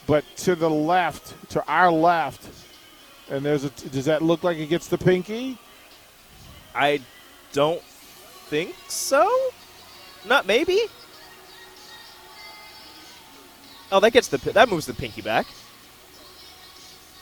but 0.08 0.24
to 0.38 0.56
the 0.56 0.70
left, 0.70 1.50
to 1.52 1.64
our 1.68 1.92
left, 1.92 2.48
and 3.30 3.46
there's 3.46 3.64
a. 3.64 3.70
Does 3.70 4.06
that 4.06 4.22
look 4.22 4.44
like 4.44 4.58
it 4.58 4.68
gets 4.68 4.88
the 4.88 4.98
pinky? 4.98 5.58
I 6.78 7.02
don't 7.54 7.82
think 7.82 8.76
so. 8.88 9.28
Not 10.26 10.46
maybe. 10.46 10.80
Oh, 13.92 14.00
that 14.00 14.12
gets 14.12 14.28
the 14.28 14.38
that 14.52 14.70
moves 14.70 14.86
the 14.86 14.94
pinky 14.94 15.22
back. 15.22 15.48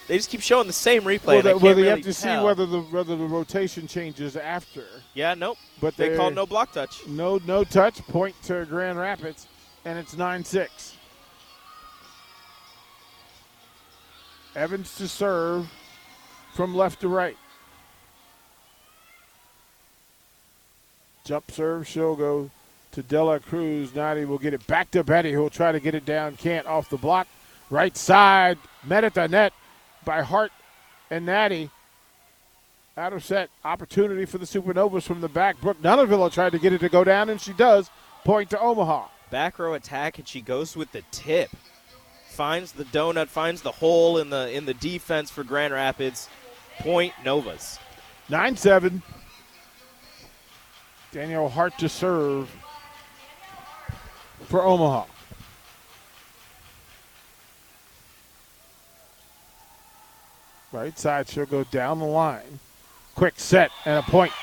They 0.08 0.18
just 0.18 0.30
keep 0.30 0.42
showing 0.42 0.68
the 0.68 0.74
same 0.74 1.04
replay. 1.04 1.26
well, 1.26 1.42
that, 1.42 1.62
well, 1.62 1.72
you 1.72 1.78
really 1.78 1.90
have 1.90 2.02
to 2.02 2.14
see 2.14 2.38
whether 2.38 2.66
the 2.66 2.82
whether 2.82 3.16
the 3.16 3.26
rotation 3.26 3.88
changes 3.88 4.36
after. 4.36 4.86
Yeah, 5.14 5.34
nope. 5.34 5.58
But 5.82 5.96
They 5.96 6.16
called 6.16 6.36
no 6.36 6.46
block 6.46 6.74
touch. 6.74 7.08
No, 7.08 7.40
no 7.46 7.64
touch. 7.64 8.06
Point 8.08 8.36
to 8.44 8.66
Grand 8.66 9.00
Rapids, 9.00 9.48
and 9.86 9.98
it's 9.98 10.18
nine 10.18 10.44
six. 10.44 10.98
Evans 14.56 14.96
to 14.98 15.08
serve 15.08 15.70
from 16.54 16.76
left 16.76 17.02
to 17.02 17.08
right. 17.08 17.38
Jump 21.26 21.52
serve. 21.52 21.88
She'll 21.88 22.16
go 22.16 22.52
to 22.92 23.04
Dela 23.04 23.40
Cruz. 23.40 23.94
Natty 23.94 24.26
will 24.26 24.38
get 24.38 24.54
it 24.54 24.66
back 24.68 24.92
to 24.92 25.04
Betty, 25.04 25.34
who 25.34 25.42
will 25.42 25.50
try 25.50 25.72
to 25.72 25.80
get 25.80 25.96
it 25.96 26.06
down. 26.06 26.38
Can't 26.38 26.68
off 26.68 26.90
the 26.90 26.98
block. 26.98 27.28
Right 27.70 27.98
side. 27.98 28.58
Met 28.84 29.04
at 29.04 29.16
the 29.16 29.28
net 29.28 29.52
by 30.06 30.22
Hart 30.22 30.52
and 31.10 31.26
Natty. 31.26 31.72
Out 32.96 33.12
of 33.12 33.24
set. 33.24 33.50
Opportunity 33.66 34.26
for 34.26 34.38
the 34.38 34.46
Supernovas 34.46 35.04
from 35.04 35.20
the 35.20 35.28
back. 35.28 35.60
Brooke 35.60 35.82
Nuneviller 35.82 36.32
tried 36.32 36.52
to 36.52 36.60
get 36.60 36.72
it 36.72 36.80
to 36.80 36.90
go 36.90 37.04
down, 37.04 37.30
and 37.30 37.42
she 37.42 37.54
does. 37.54 37.90
Point 38.24 38.52
to 38.52 38.60
Omaha. 38.60 39.08
Back 39.32 39.60
row 39.60 39.74
attack, 39.74 40.20
and 40.20 40.28
she 40.28 40.40
goes 40.40 40.78
with 40.78 40.92
the 40.92 41.02
tip. 41.12 41.50
Finds 42.30 42.72
the 42.72 42.86
donut, 42.86 43.28
finds 43.28 43.62
the 43.62 43.72
hole 43.72 44.18
in 44.20 44.30
the 44.30 44.52
in 44.52 44.66
the 44.66 44.74
defense 44.76 45.32
for 45.32 45.44
Grand 45.44 45.74
Rapids. 45.74 46.30
Point 46.80 47.14
Novas. 47.24 47.80
9 48.30 48.56
7. 48.56 49.02
Danielle 51.16 51.48
Hart 51.48 51.78
to 51.78 51.88
serve 51.88 52.54
for 54.48 54.62
Omaha. 54.62 55.06
Right 60.74 61.00
side, 61.00 61.30
she'll 61.30 61.46
go 61.46 61.64
down 61.64 62.00
the 62.00 62.06
line. 62.06 62.60
Quick 63.16 63.36
set 63.38 63.72
and 63.86 63.98
a 63.98 64.02
point. 64.02 64.34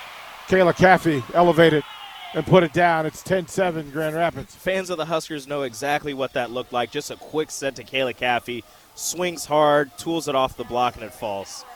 Kayla 0.47 0.73
Caffey 0.73 1.23
elevated 1.35 1.85
and 2.33 2.47
put 2.47 2.63
it 2.63 2.73
down. 2.73 3.05
It's 3.05 3.23
10 3.23 3.49
7 3.49 3.91
Grand 3.91 4.17
Rapids. 4.17 4.55
Fans 4.55 4.89
of 4.89 4.97
the 4.97 5.05
Huskers 5.05 5.47
know 5.47 5.65
exactly 5.65 6.15
what 6.15 6.33
that 6.33 6.51
looked 6.51 6.73
like. 6.73 6.91
Just 6.91 7.11
a 7.11 7.17
quick 7.17 7.51
set 7.51 7.77
to 7.77 7.85
Kayla 7.85 8.17
Caffey. 8.17 8.65
Swings 8.95 9.45
hard, 9.45 9.91
tools 9.99 10.27
it 10.27 10.35
off 10.35 10.57
the 10.57 10.65
block, 10.65 10.95
and 10.95 11.05
it 11.05 11.13
falls. 11.13 11.67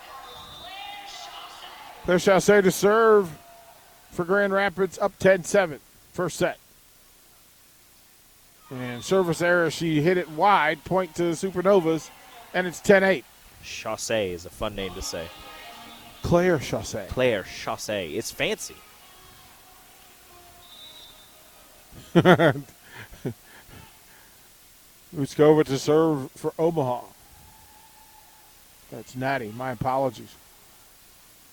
Claire 2.06 2.18
Chaussee 2.18 2.62
to 2.62 2.70
serve 2.70 3.30
for 4.16 4.24
Grand 4.24 4.52
Rapids 4.52 4.98
up 4.98 5.16
10 5.18 5.44
7. 5.44 5.78
First 6.12 6.38
set. 6.38 6.58
And 8.70 9.04
service 9.04 9.42
error, 9.42 9.70
she 9.70 10.00
hit 10.00 10.16
it 10.16 10.28
wide, 10.30 10.82
point 10.84 11.14
to 11.16 11.22
the 11.22 11.32
Supernovas, 11.32 12.10
and 12.52 12.66
it's 12.66 12.80
10 12.80 13.04
8. 13.04 13.24
Chaussee 13.62 14.32
is 14.32 14.46
a 14.46 14.50
fun 14.50 14.74
name 14.74 14.94
to 14.94 15.02
say. 15.02 15.28
Claire 16.22 16.58
Chaussee. 16.58 17.06
Claire 17.08 17.44
Chaussee. 17.44 18.16
It's 18.16 18.32
fancy. 18.32 18.74
Uskova 25.14 25.64
to 25.64 25.78
serve 25.78 26.30
for 26.32 26.54
Omaha. 26.58 27.02
That's 28.90 29.14
Natty. 29.14 29.52
My 29.54 29.72
apologies. 29.72 30.34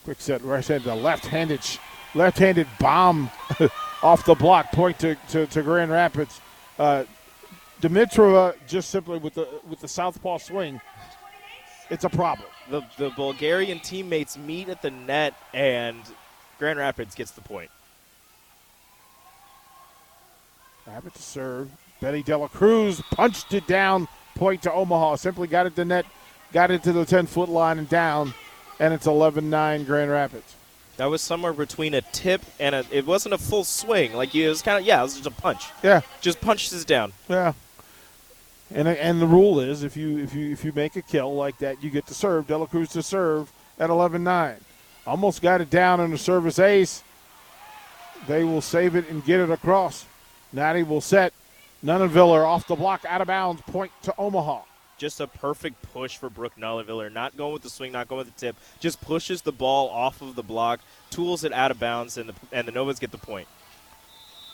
Quick 0.06 0.22
set 0.22 0.42
right 0.44 0.66
hand 0.66 0.84
the 0.84 0.96
left-handed 0.96 1.62
left-handed 2.16 2.68
bomb 2.80 3.30
off 4.04 4.26
the 4.26 4.36
block 4.36 4.72
point 4.72 5.00
to, 5.00 5.16
to, 5.30 5.48
to 5.48 5.62
Grand 5.62 5.92
Rapids. 5.92 6.40
Uh, 6.78 7.06
Dimitrova 7.82 8.56
just 8.66 8.90
simply 8.90 9.20
with 9.20 9.34
the 9.34 9.48
with 9.68 9.82
the 9.82 9.90
southpaw 9.90 10.38
swing. 10.38 10.80
It's 11.90 12.06
a 12.06 12.10
problem. 12.10 12.48
The 12.70 12.82
the 12.98 13.10
Bulgarian 13.10 13.80
teammates 13.82 14.38
meet 14.38 14.70
at 14.70 14.82
the 14.82 14.90
net, 14.90 15.34
and 15.54 16.00
Grand 16.60 16.80
Rapids 16.80 17.14
gets 17.14 17.32
the 17.32 17.42
point. 17.42 17.70
Rabbit 20.88 21.14
to 21.14 21.22
serve. 21.22 21.70
Betty 22.00 22.24
Dela 22.24 22.48
Cruz 22.48 23.02
punched 23.12 23.54
it 23.54 23.68
down. 23.68 24.08
Point 24.36 24.64
to 24.64 24.72
Omaha. 24.72 25.16
Simply 25.16 25.48
got 25.48 25.66
it 25.66 25.76
to 25.76 25.86
net, 25.86 26.06
got 26.52 26.72
it 26.72 26.84
to 26.84 26.94
the 26.94 27.06
10 27.06 27.28
foot 27.28 27.50
line 27.50 27.80
and 27.80 27.88
down, 27.88 28.34
and 28.80 28.94
it's 28.94 29.08
11 29.08 29.50
9 29.50 29.84
Grand 29.84 30.10
Rapids. 30.10 30.56
That 30.98 31.06
was 31.06 31.22
somewhere 31.22 31.54
between 31.54 31.94
a 31.96 32.02
tip 32.02 32.42
and 32.60 32.76
a. 32.76 32.86
It 32.92 33.06
wasn't 33.08 33.34
a 33.34 33.38
full 33.38 33.64
swing. 33.64 34.14
Like 34.14 34.34
you, 34.34 34.46
it 34.46 34.50
was 34.50 34.62
kind 34.62 34.78
of 34.80 34.86
yeah, 34.86 35.00
it 35.00 35.04
was 35.04 35.14
just 35.16 35.26
a 35.28 35.32
punch. 35.32 35.66
Yeah, 35.82 36.02
Just 36.22 36.40
punches 36.40 36.86
down. 36.86 37.14
yeah. 37.28 37.54
And 38.74 38.88
and 38.88 39.22
the 39.22 39.28
rule 39.28 39.60
is 39.60 39.84
if 39.84 39.96
you 39.98 40.18
if 40.20 40.34
you 40.34 40.52
if 40.52 40.64
you 40.66 40.72
make 40.74 40.96
a 40.96 41.02
kill 41.02 41.36
like 41.36 41.58
that, 41.60 41.84
you 41.84 41.90
get 41.90 42.06
to 42.08 42.14
serve. 42.14 42.48
Dela 42.48 42.68
Cruz 42.68 42.90
to 42.90 43.04
serve 43.04 43.52
at 43.80 43.90
11-9. 43.90 44.56
Almost 45.06 45.42
got 45.42 45.62
it 45.62 45.70
down 45.70 46.00
on 46.00 46.12
the 46.12 46.18
service 46.18 46.58
ace. 46.60 47.04
They 48.28 48.44
will 48.44 48.62
save 48.62 48.96
it 48.96 49.10
and 49.10 49.24
get 49.26 49.40
it 49.40 49.50
across. 49.52 50.06
Natty 50.54 50.84
will 50.84 51.02
set. 51.02 51.34
Nuneviller 51.84 52.46
off 52.46 52.66
the 52.68 52.76
block, 52.76 53.04
out 53.06 53.20
of 53.20 53.28
bounds. 53.28 53.62
Point 53.64 53.92
to 54.04 54.14
Omaha. 54.18 54.62
Just 54.98 55.20
a 55.20 55.28
perfect 55.28 55.82
push 55.94 56.18
for 56.18 56.30
Brooke 56.30 56.56
Nuneviller. 56.58 57.12
Not 57.12 57.36
going 57.36 57.54
with 57.54 57.64
the 57.64 57.70
swing, 57.70 57.92
not 57.92 58.08
going 58.08 58.20
with 58.20 58.34
the 58.34 58.40
tip. 58.40 58.56
Just 58.80 59.02
pushes 59.02 59.42
the 59.42 59.52
ball 59.52 59.90
off 59.90 60.22
of 60.22 60.36
the 60.36 60.44
block, 60.44 60.80
tools 61.10 61.44
it 61.44 61.52
out 61.52 61.72
of 61.72 61.80
bounds, 61.80 62.18
and 62.18 62.30
the 62.30 62.36
and 62.52 62.68
the 62.68 62.72
Novas 62.72 63.00
get 63.00 63.12
the 63.12 63.18
point. 63.18 63.48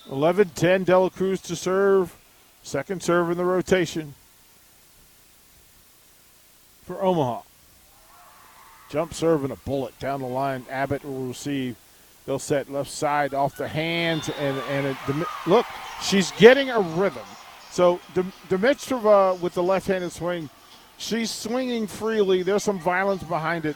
11 0.10 0.50
10, 0.56 0.84
Dela 0.86 1.10
Cruz 1.10 1.42
to 1.42 1.56
serve. 1.56 2.16
Second 2.64 3.04
serve 3.04 3.30
in 3.32 3.38
the 3.38 3.46
rotation 3.46 4.16
for 6.84 7.02
Omaha. 7.04 7.42
Jump 8.90 9.14
serve 9.14 9.44
and 9.44 9.54
a 9.54 9.58
bullet 9.58 9.98
down 10.00 10.22
the 10.22 10.28
line. 10.28 10.66
Abbott 10.70 11.06
will 11.06 11.28
receive. 11.28 11.76
They'll 12.26 12.40
set 12.40 12.72
left 12.72 12.90
side 12.90 13.34
off 13.34 13.56
the 13.56 13.68
hands 13.68 14.30
and 14.40 14.58
and 14.70 14.98
look, 15.46 15.66
she's 16.02 16.32
getting 16.32 16.70
a 16.70 16.80
rhythm. 16.80 17.26
So 17.72 18.00
Dim- 18.14 18.34
Dimitrova 18.50 19.40
with 19.40 19.54
the 19.54 19.64
left-handed 19.64 20.12
swing, 20.12 20.50
she's 20.98 21.30
swinging 21.32 21.88
freely. 21.88 22.42
There's 22.44 22.64
some 22.64 22.80
violence 22.80 23.24
behind 23.24 23.66
it. 23.66 23.76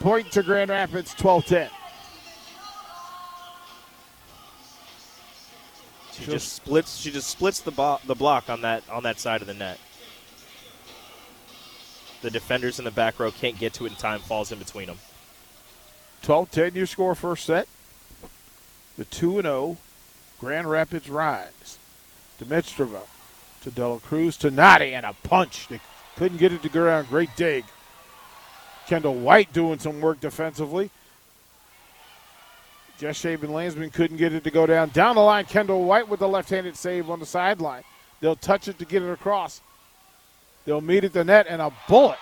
Point 0.00 0.32
to 0.32 0.42
Grand 0.42 0.70
Rapids, 0.70 1.14
12-10. 1.14 1.68
She 6.12 6.24
She'll- 6.24 6.34
just 6.34 6.52
splits. 6.52 6.96
She 6.98 7.10
just 7.10 7.28
splits 7.28 7.60
the 7.60 7.70
bo- 7.72 8.00
the 8.06 8.14
block 8.14 8.48
on 8.48 8.60
that 8.62 8.88
on 8.88 9.02
that 9.02 9.18
side 9.18 9.40
of 9.40 9.46
the 9.48 9.54
net. 9.54 9.78
The 12.22 12.30
defenders 12.30 12.78
in 12.78 12.84
the 12.84 12.90
back 12.92 13.18
row 13.18 13.30
can't 13.32 13.58
get 13.58 13.74
to 13.74 13.86
it 13.86 13.90
in 13.90 13.96
time. 13.96 14.20
Falls 14.20 14.52
in 14.52 14.58
between 14.58 14.86
them. 14.86 14.98
12 16.22 16.50
10 16.50 16.74
your 16.74 16.86
score 16.86 17.14
first 17.14 17.44
set. 17.44 17.66
The 18.96 19.04
2 19.04 19.42
0 19.42 19.76
Grand 20.40 20.70
Rapids 20.70 21.10
rise. 21.10 21.78
Dimitrova 22.40 23.02
to 23.64 23.70
Dela 23.70 23.98
Cruz 23.98 24.36
to 24.38 24.50
Nadi 24.50 24.92
and 24.92 25.04
a 25.04 25.14
punch. 25.24 25.68
They 25.68 25.80
couldn't 26.16 26.36
get 26.36 26.52
it 26.52 26.62
to 26.62 26.68
ground. 26.68 27.08
Great 27.08 27.30
dig. 27.34 27.64
Kendall 28.86 29.14
White 29.14 29.52
doing 29.52 29.78
some 29.78 30.00
work 30.00 30.20
defensively. 30.20 30.90
Jess 32.98 33.20
Shaben 33.20 33.48
Landsman 33.48 33.90
couldn't 33.90 34.18
get 34.18 34.34
it 34.34 34.44
to 34.44 34.50
go 34.50 34.66
down. 34.66 34.90
Down 34.90 35.16
the 35.16 35.22
line, 35.22 35.46
Kendall 35.46 35.84
White 35.84 36.08
with 36.08 36.20
the 36.20 36.28
left 36.28 36.50
handed 36.50 36.76
save 36.76 37.10
on 37.10 37.18
the 37.18 37.26
sideline. 37.26 37.82
They'll 38.20 38.36
touch 38.36 38.68
it 38.68 38.78
to 38.78 38.84
get 38.84 39.02
it 39.02 39.10
across. 39.10 39.62
They'll 40.66 40.80
meet 40.80 41.04
at 41.04 41.12
the 41.12 41.24
net, 41.24 41.46
and 41.48 41.60
a 41.60 41.72
bullet, 41.88 42.18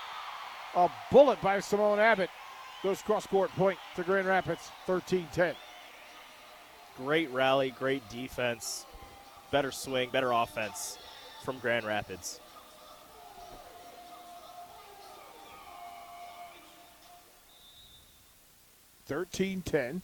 a 0.75 0.89
bullet 1.11 1.41
by 1.43 1.59
Symone 1.59 1.99
Abbott 1.99 2.31
goes 2.83 3.03
cross 3.03 3.27
court 3.27 3.51
point 3.51 3.79
to 3.97 4.03
Grand 4.03 4.27
Rapids 4.27 4.71
13 4.87 5.29
10. 5.33 5.55
Great 6.97 7.31
rally, 7.31 7.71
great 7.79 8.09
defense, 8.09 8.87
better 9.51 9.71
swing, 9.71 10.09
better 10.11 10.33
offense 10.33 10.99
from 11.43 11.59
Grand 11.59 11.85
Rapids. 11.85 12.41
Thirteen 19.07 19.63
ten. 19.63 20.03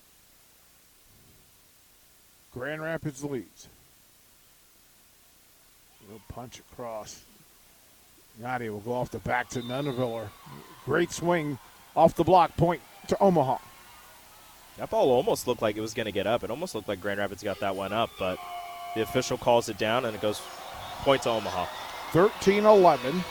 Grand 2.53 2.83
Rapids 2.83 3.23
leads. 3.23 3.69
Little 6.07 6.21
punch 6.29 6.59
across. 6.59 7.23
Nadia 8.41 8.73
will 8.73 8.81
go 8.81 8.93
off 8.93 9.11
the 9.11 9.19
back 9.19 9.49
to 9.51 9.61
Nuneviller. 9.61 10.29
Great 10.85 11.13
swing 11.13 11.59
off 11.95 12.15
the 12.15 12.25
block 12.25 12.57
point 12.57 12.81
to 13.09 13.19
Omaha. 13.21 13.59
That 14.79 14.91
ball 14.91 15.11
almost 15.11 15.47
looked 15.47 15.61
like 15.61 15.77
it 15.77 15.81
was 15.81 15.95
going 15.95 16.07
to 16.07 16.13
get 16.13 16.27
up. 16.27 16.45
It 16.45 16.51
almost 16.51 16.75
looked 16.75 16.89
like 16.89 17.01
Grand 17.01 17.19
Rapids 17.19 17.43
got 17.43 17.61
that 17.61 17.75
one 17.75 17.93
up, 17.93 18.11
but 18.19 18.39
the 18.95 19.03
official 19.03 19.37
calls 19.37 19.69
it 19.69 19.77
down 19.77 20.05
and 20.05 20.15
it 20.15 20.21
goes 20.21 20.41
point 21.09 21.23
to 21.23 21.31
Omaha. 21.31 21.65
13 22.13 22.67
11. 22.67 23.25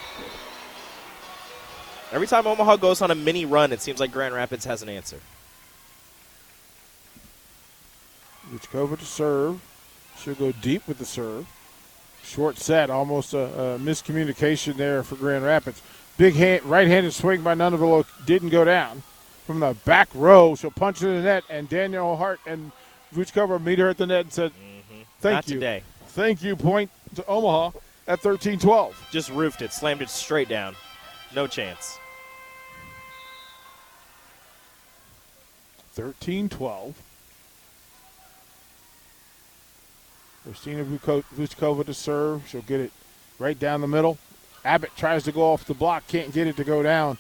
Every 2.12 2.26
time 2.26 2.48
Omaha 2.48 2.78
goes 2.78 3.04
on 3.04 3.12
a 3.12 3.16
mini 3.16 3.46
run, 3.46 3.72
it 3.72 3.82
seems 3.82 4.00
like 4.00 4.12
Grand 4.12 4.34
Rapids 4.34 4.66
has 4.66 4.82
an 4.82 4.90
answer. 4.90 5.20
Vuchkova 8.52 8.98
to 8.98 9.06
serve. 9.06 9.62
She'll 10.18 10.34
go 10.34 10.52
deep 10.54 10.88
with 10.88 10.98
the 10.98 11.06
serve. 11.06 11.46
Short 12.24 12.58
set, 12.58 12.90
almost 12.90 13.36
a, 13.36 13.44
a 13.76 13.78
miscommunication 13.78 14.76
there 14.78 15.04
for 15.04 15.16
Grand 15.16 15.46
Rapids. 15.46 15.80
Big 16.18 16.34
hand, 16.34 16.64
right-handed 16.64 17.14
swing 17.14 17.44
by 17.44 17.54
Nuneviller 17.54 18.08
didn't 18.26 18.50
go 18.50 18.66
down. 18.66 19.04
From 19.46 19.60
the 19.60 19.78
back 19.86 20.10
row, 20.16 20.56
she'll 20.56 20.72
punch 20.72 21.04
it 21.04 21.10
in 21.10 21.18
the 21.18 21.22
net, 21.22 21.44
and 21.48 21.70
Danielle 21.70 22.16
Hart 22.16 22.40
and 22.48 22.72
Vuchkova 23.14 23.64
meet 23.64 23.78
her 23.78 23.90
at 23.90 24.00
the 24.00 24.08
net 24.08 24.22
and 24.22 24.34
said, 24.34 24.52
Mm-hmm. 24.52 25.02
"Thank 25.20 25.36
Not 25.36 25.48
you, 25.48 25.54
today. 25.54 25.84
thank 26.08 26.42
you." 26.42 26.56
Point 26.56 26.90
to 27.16 27.26
Omaha 27.26 27.72
at 28.08 28.22
13-12. 28.22 28.94
Just 29.12 29.30
roofed 29.30 29.62
it, 29.62 29.74
slammed 29.74 30.02
it 30.02 30.10
straight 30.10 30.50
down. 30.50 30.76
No 31.36 31.48
chance. 31.48 31.98
13-12. 35.96 36.94
Christina 40.44 40.86
Vuchkova 40.86 41.86
to 41.86 41.94
serve. 41.94 42.48
She'll 42.48 42.62
get 42.62 42.80
it 42.80 42.92
right 43.40 43.60
down 43.60 43.82
the 43.82 43.88
middle. 43.88 44.18
Abbott 44.64 44.92
tries 44.96 45.24
to 45.24 45.32
go 45.32 45.42
off 45.42 45.66
the 45.66 45.74
block, 45.74 46.08
can't 46.08 46.34
get 46.34 46.48
it 46.48 46.58
to 46.58 46.64
go 46.64 46.84
down. 46.84 47.18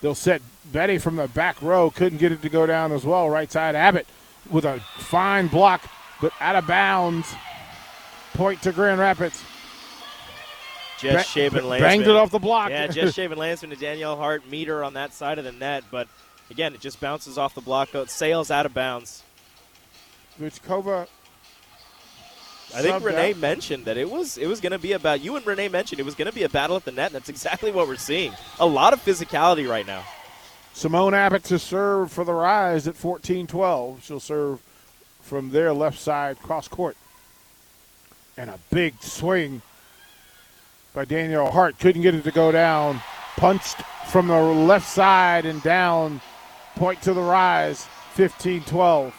They'll 0.00 0.14
set 0.14 0.42
Betty 0.72 0.98
from 0.98 1.16
the 1.16 1.28
back 1.28 1.60
row, 1.60 1.90
couldn't 1.90 2.18
get 2.18 2.32
it 2.32 2.42
to 2.42 2.48
go 2.48 2.66
down 2.66 2.92
as 2.92 3.04
well. 3.04 3.28
Right 3.28 3.50
side, 3.50 3.74
Abbott 3.74 4.06
with 4.50 4.64
a 4.64 4.80
fine 4.96 5.48
block, 5.48 5.88
but 6.20 6.32
out 6.40 6.56
of 6.56 6.66
bounds. 6.66 7.34
Point 8.34 8.62
to 8.62 8.72
Grand 8.72 9.00
Rapids. 9.00 9.42
Jess 10.98 11.32
Ba- 11.32 11.40
Shaben 11.40 11.52
Landsman. 11.64 11.80
Banged 11.80 12.06
it 12.06 12.16
off 12.16 12.30
the 12.30 12.38
block. 12.38 12.70
Yeah, 12.70 12.88
Jess 12.88 13.12
Shaben 13.16 13.36
Landsman 13.36 13.72
and 13.72 13.80
Danielle 13.80 14.16
Hart 14.16 14.48
Meter 14.48 14.82
on 14.82 14.94
that 14.94 15.12
side 15.12 15.38
of 15.38 15.44
the 15.44 15.52
net, 15.52 15.84
but 15.90 16.08
again, 16.50 16.74
it 16.74 16.80
just 16.80 17.00
bounces 17.00 17.38
off 17.38 17.54
the 17.54 17.60
block, 17.60 17.94
it 17.94 18.10
sails 18.10 18.50
out 18.50 18.66
of 18.66 18.74
bounds. 18.74 19.22
Vuchkova. 20.40 21.06
I 22.74 22.82
think 22.82 23.02
Renee 23.02 23.30
out. 23.30 23.38
mentioned 23.38 23.86
that 23.86 23.96
it 23.96 24.10
was 24.10 24.36
it 24.36 24.46
was 24.46 24.60
going 24.60 24.72
to 24.72 24.78
be 24.78 24.92
about 24.92 25.22
you 25.22 25.36
and 25.36 25.46
Renee 25.46 25.68
mentioned 25.68 26.00
it 26.00 26.04
was 26.04 26.14
going 26.14 26.28
to 26.28 26.34
be 26.34 26.42
a 26.42 26.50
battle 26.50 26.76
at 26.76 26.84
the 26.84 26.92
net. 26.92 27.06
And 27.06 27.14
that's 27.14 27.30
exactly 27.30 27.72
what 27.72 27.88
we're 27.88 27.96
seeing. 27.96 28.32
A 28.60 28.66
lot 28.66 28.92
of 28.92 29.02
physicality 29.02 29.68
right 29.68 29.86
now. 29.86 30.04
Symone 30.74 31.14
Abbott 31.14 31.44
to 31.44 31.58
serve 31.58 32.12
for 32.12 32.24
the 32.24 32.34
Rise 32.34 32.86
at 32.86 32.94
14-12. 32.94 34.02
She'll 34.02 34.20
serve 34.20 34.60
from 35.22 35.50
their 35.50 35.72
left 35.72 35.98
side 35.98 36.38
cross 36.40 36.68
court. 36.68 36.96
And 38.38 38.50
a 38.50 38.58
big 38.70 38.94
swing 39.02 39.62
by 40.94 41.04
Danielle 41.04 41.50
Hart. 41.50 41.76
Couldn't 41.80 42.02
get 42.02 42.14
it 42.14 42.22
to 42.22 42.30
go 42.30 42.52
down. 42.52 43.00
Punched 43.36 43.82
from 44.08 44.28
the 44.28 44.40
left 44.40 44.88
side 44.88 45.44
and 45.44 45.60
down. 45.64 46.20
Point 46.76 47.02
to 47.02 47.12
the 47.12 47.20
Rise. 47.20 47.88
15-12. 48.14 49.12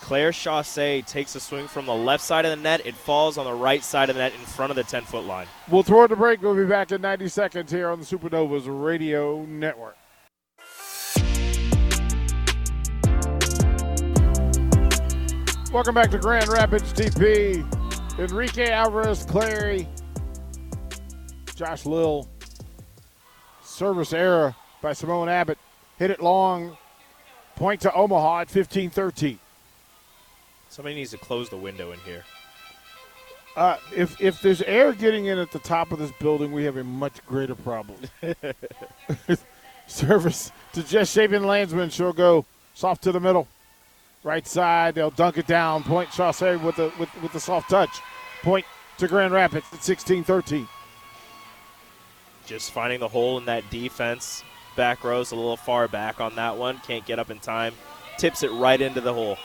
Claire 0.00 0.32
Chaussee 0.32 1.02
takes 1.02 1.36
a 1.36 1.40
swing 1.40 1.68
from 1.68 1.86
the 1.86 1.94
left 1.94 2.24
side 2.24 2.44
of 2.44 2.50
the 2.50 2.60
net. 2.60 2.84
It 2.84 2.96
falls 2.96 3.38
on 3.38 3.44
the 3.44 3.54
right 3.54 3.84
side 3.84 4.10
of 4.10 4.16
the 4.16 4.22
net 4.22 4.32
in 4.34 4.40
front 4.40 4.70
of 4.70 4.76
the 4.76 4.82
10 4.82 5.04
foot 5.04 5.24
line. 5.24 5.46
We'll 5.70 5.84
throw 5.84 6.02
it 6.02 6.08
to 6.08 6.16
break. 6.16 6.42
We'll 6.42 6.56
be 6.56 6.66
back 6.66 6.90
in 6.90 7.02
90 7.02 7.28
seconds 7.28 7.70
here 7.70 7.88
on 7.88 8.00
the 8.00 8.04
Supernovas 8.04 8.64
Radio 8.66 9.44
Network. 9.44 9.96
Welcome 15.72 15.94
back 15.94 16.10
to 16.10 16.18
Grand 16.18 16.48
Rapids 16.48 16.92
TP. 16.92 17.81
Enrique 18.18 18.70
Alvarez, 18.70 19.24
Clary, 19.24 19.88
Josh 21.54 21.86
Lill. 21.86 22.28
Service 23.62 24.12
error 24.12 24.54
by 24.82 24.92
Symone 24.92 25.28
Abbott. 25.28 25.58
Hit 25.98 26.10
it 26.10 26.22
long. 26.22 26.76
Point 27.56 27.80
to 27.82 27.92
Omaha 27.94 28.40
at 28.40 28.50
15 28.50 28.90
13. 28.90 29.38
Somebody 30.68 30.94
needs 30.94 31.10
to 31.12 31.18
close 31.18 31.48
the 31.48 31.56
window 31.56 31.92
in 31.92 31.98
here. 32.00 32.24
Uh, 33.56 33.76
if 33.94 34.20
if 34.20 34.40
there's 34.40 34.62
air 34.62 34.92
getting 34.92 35.26
in 35.26 35.38
at 35.38 35.52
the 35.52 35.58
top 35.58 35.92
of 35.92 35.98
this 35.98 36.12
building, 36.18 36.52
we 36.52 36.64
have 36.64 36.76
a 36.76 36.84
much 36.84 37.24
greater 37.26 37.54
problem. 37.54 37.98
Service 39.86 40.50
to 40.72 40.82
Jess 40.82 41.14
Shaben 41.14 41.44
Landsman. 41.44 41.90
She'll 41.90 42.12
go 42.12 42.44
soft 42.74 43.02
to 43.02 43.12
the 43.12 43.20
middle, 43.20 43.48
right 44.22 44.46
side. 44.46 44.94
They'll 44.94 45.10
dunk 45.10 45.38
it 45.38 45.46
down. 45.46 45.82
Point 45.82 46.10
Chaussee 46.10 46.56
with 46.56 46.76
the 46.76 46.92
with, 46.98 47.08
with 47.22 47.32
the 47.32 47.40
soft 47.40 47.70
touch. 47.70 48.00
Point 48.42 48.66
to 48.98 49.08
Grand 49.08 49.32
Rapids 49.32 49.66
at 49.72 49.78
16-13. 49.78 50.66
Just 52.46 52.72
finding 52.72 53.00
the 53.00 53.08
hole 53.08 53.38
in 53.38 53.44
that 53.46 53.68
defense. 53.70 54.42
Back 54.76 55.04
row's 55.04 55.32
a 55.32 55.36
little 55.36 55.56
far 55.56 55.88
back 55.88 56.20
on 56.20 56.34
that 56.36 56.56
one. 56.56 56.78
Can't 56.78 57.04
get 57.04 57.18
up 57.18 57.30
in 57.30 57.38
time. 57.38 57.74
Tips 58.18 58.42
it 58.42 58.50
right 58.50 58.80
into 58.80 59.00
the 59.00 59.12
hole. 59.12 59.38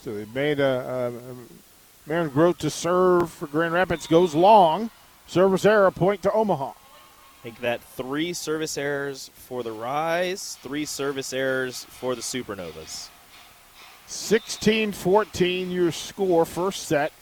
So 0.00 0.14
they 0.14 0.26
made 0.34 0.60
a, 0.60 1.12
a 1.12 2.08
Marin 2.08 2.30
Grote 2.30 2.58
to 2.60 2.70
serve 2.70 3.30
for 3.30 3.46
Grand 3.46 3.74
Rapids 3.74 4.06
goes 4.06 4.34
long. 4.34 4.90
Service 5.26 5.64
error. 5.64 5.90
Point 5.90 6.22
to 6.22 6.32
Omaha. 6.32 6.72
Make 7.44 7.60
that 7.60 7.80
three 7.80 8.32
service 8.32 8.76
errors 8.76 9.30
for 9.34 9.62
the 9.62 9.72
Rise, 9.72 10.58
three 10.60 10.84
service 10.84 11.32
errors 11.32 11.84
for 11.84 12.14
the 12.14 12.20
Supernovas. 12.20 13.08
16-14 14.08 15.72
your 15.72 15.92
score 15.92 16.44
first 16.44 16.88
set. 16.88 17.12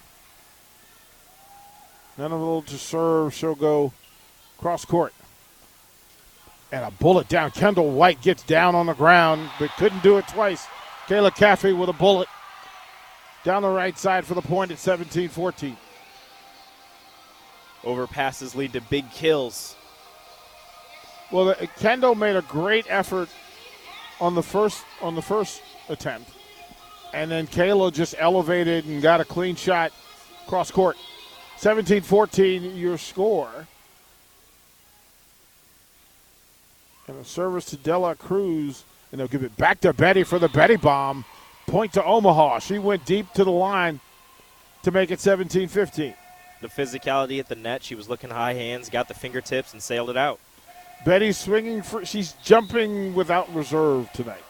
Nuneviller 2.16 2.64
to 2.66 2.78
serve. 2.78 3.34
She'll 3.34 3.54
go 3.54 3.92
cross 4.58 4.84
court. 4.84 5.12
And 6.72 6.84
a 6.84 6.90
bullet 6.90 7.28
down. 7.28 7.50
Kendall 7.50 7.90
White 7.90 8.22
gets 8.22 8.42
down 8.42 8.74
on 8.74 8.86
the 8.86 8.94
ground, 8.94 9.50
but 9.58 9.70
couldn't 9.76 10.02
do 10.02 10.16
it 10.16 10.26
twice. 10.28 10.66
Kayla 11.06 11.30
Caffey 11.30 11.76
with 11.76 11.88
a 11.88 11.92
bullet 11.92 12.28
down 13.44 13.62
the 13.62 13.68
right 13.68 13.96
side 13.96 14.24
for 14.24 14.34
the 14.34 14.42
point 14.42 14.72
at 14.72 14.78
17-14. 14.78 15.76
Overpasses 17.82 18.56
lead 18.56 18.72
to 18.72 18.80
big 18.80 19.08
kills. 19.12 19.76
Well, 21.30 21.54
Kendall 21.78 22.14
made 22.14 22.36
a 22.36 22.42
great 22.42 22.86
effort 22.88 23.28
on 24.20 24.34
the 24.34 24.42
first 24.42 24.84
on 25.02 25.14
the 25.14 25.22
first 25.22 25.60
attempt, 25.88 26.30
and 27.12 27.30
then 27.30 27.46
Kayla 27.46 27.92
just 27.92 28.14
elevated 28.18 28.86
and 28.86 29.02
got 29.02 29.20
a 29.20 29.24
clean 29.24 29.56
shot 29.56 29.92
cross 30.46 30.70
court. 30.70 30.96
17-14 31.58 32.78
your 32.78 32.98
score. 32.98 33.66
And 37.08 37.18
a 37.18 37.24
service 37.24 37.66
to 37.66 37.76
Dela 37.76 38.14
Cruz, 38.14 38.84
and 39.10 39.20
they'll 39.20 39.28
give 39.28 39.44
it 39.44 39.56
back 39.56 39.80
to 39.80 39.92
Betty 39.92 40.22
for 40.22 40.38
the 40.38 40.48
Betty 40.48 40.76
bomb. 40.76 41.24
Point 41.66 41.92
to 41.94 42.04
Omaha. 42.04 42.58
She 42.58 42.78
went 42.78 43.04
deep 43.04 43.32
to 43.34 43.44
the 43.44 43.52
line 43.52 44.00
to 44.82 44.90
make 44.90 45.10
it 45.10 45.18
17-15. 45.18 46.14
The 46.60 46.68
physicality 46.68 47.38
at 47.38 47.48
the 47.48 47.54
net, 47.54 47.82
she 47.82 47.94
was 47.94 48.08
looking 48.08 48.30
high 48.30 48.54
hands, 48.54 48.88
got 48.88 49.08
the 49.08 49.14
fingertips, 49.14 49.72
and 49.72 49.82
sailed 49.82 50.10
it 50.10 50.16
out. 50.16 50.40
Betty's 51.04 51.38
swinging 51.38 51.82
for. 51.82 52.04
She's 52.04 52.32
jumping 52.42 53.14
without 53.14 53.52
reserve 53.54 54.12
tonight. 54.12 54.42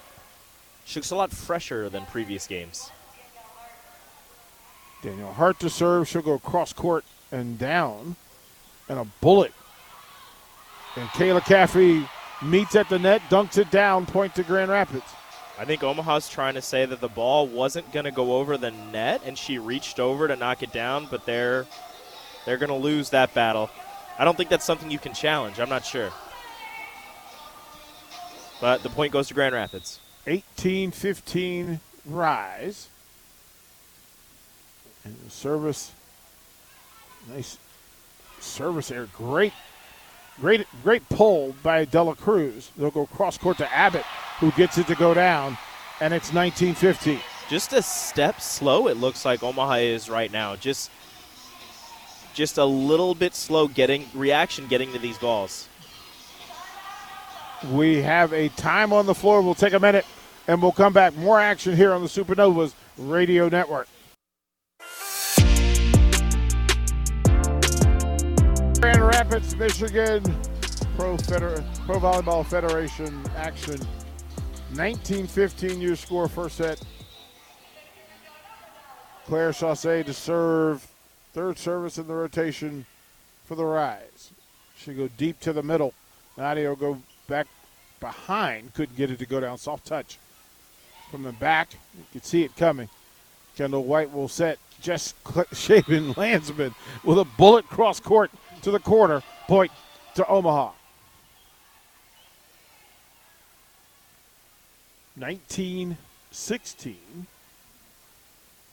She 0.85 0.98
looks 0.98 1.11
a 1.11 1.16
lot 1.16 1.32
fresher 1.32 1.88
than 1.88 2.06
previous 2.06 2.46
games. 2.46 2.90
Danielle 5.02 5.32
Hart 5.32 5.59
to 5.61 5.70
serve. 5.70 6.09
She'll 6.09 6.22
go 6.22 6.38
cross 6.38 6.72
court 6.72 7.04
and 7.30 7.59
down. 7.59 8.16
And 8.88 8.98
a 8.98 9.04
bullet. 9.20 9.52
And 10.94 11.09
Kayla 11.11 11.40
Caffey 11.40 12.09
meets 12.42 12.76
at 12.76 12.88
the 12.88 12.98
net, 12.98 13.20
dunks 13.28 13.59
it 13.59 13.70
down, 13.70 14.06
point 14.06 14.35
to 14.37 14.42
Grand 14.42 14.70
Rapids. 14.70 15.04
I 15.59 15.64
think 15.64 15.82
Omaha's 15.82 16.28
trying 16.28 16.54
to 16.54 16.62
say 16.62 16.85
that 16.85 17.00
the 17.00 17.09
ball 17.09 17.46
wasn't 17.46 17.90
going 17.92 18.04
to 18.04 18.11
go 18.11 18.37
over 18.37 18.56
the 18.56 18.70
net, 18.70 19.22
and 19.24 19.37
she 19.37 19.59
reached 19.59 19.98
over 19.98 20.28
to 20.28 20.37
knock 20.37 20.62
it 20.62 20.72
down, 20.72 21.09
but 21.11 21.24
they're 21.24 21.66
they're 22.44 22.59
going 22.59 22.70
to 22.70 22.76
lose 22.76 23.11
that 23.11 23.35
battle. 23.35 23.70
I 24.18 24.24
don't 24.24 24.37
think 24.37 24.50
that's 24.50 24.64
something 24.64 24.90
you 24.90 24.98
can 24.98 25.14
challenge. 25.14 25.59
I'm 25.59 25.68
not 25.68 25.85
sure. 25.85 26.11
But 28.61 28.83
the 28.83 28.88
point 28.88 29.12
goes 29.12 29.29
to 29.29 29.35
Grand 29.35 29.55
Rapids. 29.55 30.01
18 30.27 30.90
15 30.90 31.81
rise. 32.07 32.88
And 35.05 35.16
the 35.25 35.31
service, 35.31 35.92
nice 37.33 37.59
service 38.40 38.88
there. 38.88 39.07
Great, 39.16 39.53
great, 40.40 40.66
great 40.83 41.09
pull 41.09 41.55
by 41.62 41.85
Dela 41.85 42.16
Cruz. 42.16 42.71
They'll 42.77 42.90
go 42.90 43.07
cross 43.07 43.38
court 43.38 43.59
to 43.59 43.73
Abbott, 43.73 44.05
who 44.40 44.51
gets 44.53 44.79
it 44.79 44.88
to 44.88 44.97
go 44.97 45.14
down, 45.14 45.57
and 46.01 46.12
it's 46.12 46.33
19 46.33 46.75
15. 46.75 47.21
Just 47.49 47.73
a 47.73 47.83
step 47.83 48.40
slow, 48.40 48.88
it 48.88 48.97
looks 48.97 49.25
like 49.25 49.45
Omaha 49.45 49.75
is 49.75 50.11
right 50.11 50.33
now. 50.33 50.57
Just 50.57 50.90
just 52.35 52.59
a 52.59 52.64
little 52.64 53.14
bit 53.14 53.35
slow 53.35 53.69
getting 53.69 54.07
reaction 54.12 54.66
getting 54.66 54.92
to 54.92 54.99
these 54.99 55.19
balls. 55.19 55.69
We 57.64 58.03
have 58.03 58.33
a 58.33 58.49
time 58.51 58.92
on 58.92 59.07
the 59.07 59.14
floor. 59.14 59.40
We'll 59.42 59.55
take 59.55 59.73
a 59.73 59.81
minute 59.81 60.05
and 60.47 60.61
we'll 60.61 60.73
come 60.73 60.92
back. 60.92 61.14
More 61.16 61.40
action 61.40 61.75
here 61.75 61.92
on 61.92 62.03
the 62.03 62.09
Supernovas 62.09 62.75
Radio 62.99 63.49
Network. 63.49 63.88
Grand 68.81 69.05
Rapids, 69.05 69.57
Michigan 69.57 70.23
Pro, 70.97 71.16
Feder- 71.16 71.64
Pro 71.87 71.99
Volleyball 71.99 72.45
Federation 72.45 73.25
action. 73.37 73.81
19-15 74.75 75.81
your 75.81 75.97
score 75.97 76.29
first 76.29 76.57
set. 76.57 76.81
Claire 79.27 79.53
Chaussee 79.53 80.05
to 80.05 80.12
serve. 80.12 80.87
Third 81.33 81.59
service 81.59 81.99
in 81.99 82.07
the 82.07 82.14
rotation 82.14 82.87
for 83.45 83.57
the 83.57 83.64
Rise. 83.64 84.31
She 84.77 84.95
go 84.95 85.09
deep 85.16 85.40
to 85.40 85.53
the 85.53 85.62
middle. 85.62 85.92
Nadia 86.37 86.69
will 86.69 86.77
go 86.77 86.99
back 87.27 87.47
behind. 88.01 88.75
Couldn't 88.75 88.97
get 88.97 89.11
it 89.11 89.19
to 89.19 89.27
go 89.27 89.41
down. 89.41 89.59
Soft 89.59 89.87
touch 89.87 90.19
from 91.11 91.23
the 91.23 91.33
back. 91.33 91.73
You 91.97 92.05
can 92.12 92.23
see 92.23 92.43
it 92.43 92.57
coming. 92.57 92.89
Kendall 93.57 93.85
White 93.85 94.12
will 94.12 94.29
set 94.29 94.59
just 94.81 95.23
Shaben 95.25 96.17
Landsman 96.17 96.75
with 97.05 97.19
a 97.19 97.25
bullet 97.25 97.67
cross 97.67 98.01
court 98.01 98.31
to 98.62 98.71
the 98.71 98.79
corner. 98.79 99.23
Point 99.47 99.73
to 100.15 100.27
Omaha. 100.27 100.73
19 105.17 105.97
16. 106.31 107.27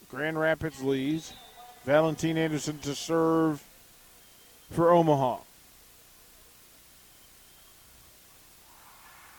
Grand 0.10 0.38
Rapids 0.38 0.82
leads. 0.82 1.34
Valentin-Anderson 1.86 2.80
to 2.80 2.94
serve 2.94 3.64
for 4.72 4.92
Omaha. 4.92 5.38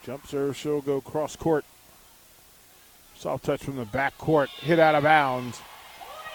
Jump 0.04 0.26
serve, 0.26 0.56
she'll 0.56 0.80
go 0.80 1.00
cross 1.00 1.34
court. 1.36 1.64
Soft 3.16 3.44
touch 3.44 3.62
from 3.62 3.76
the 3.76 3.84
back 3.86 4.16
court, 4.18 4.50
hit 4.50 4.78
out 4.78 4.94
of 4.94 5.02
bounds. 5.02 5.60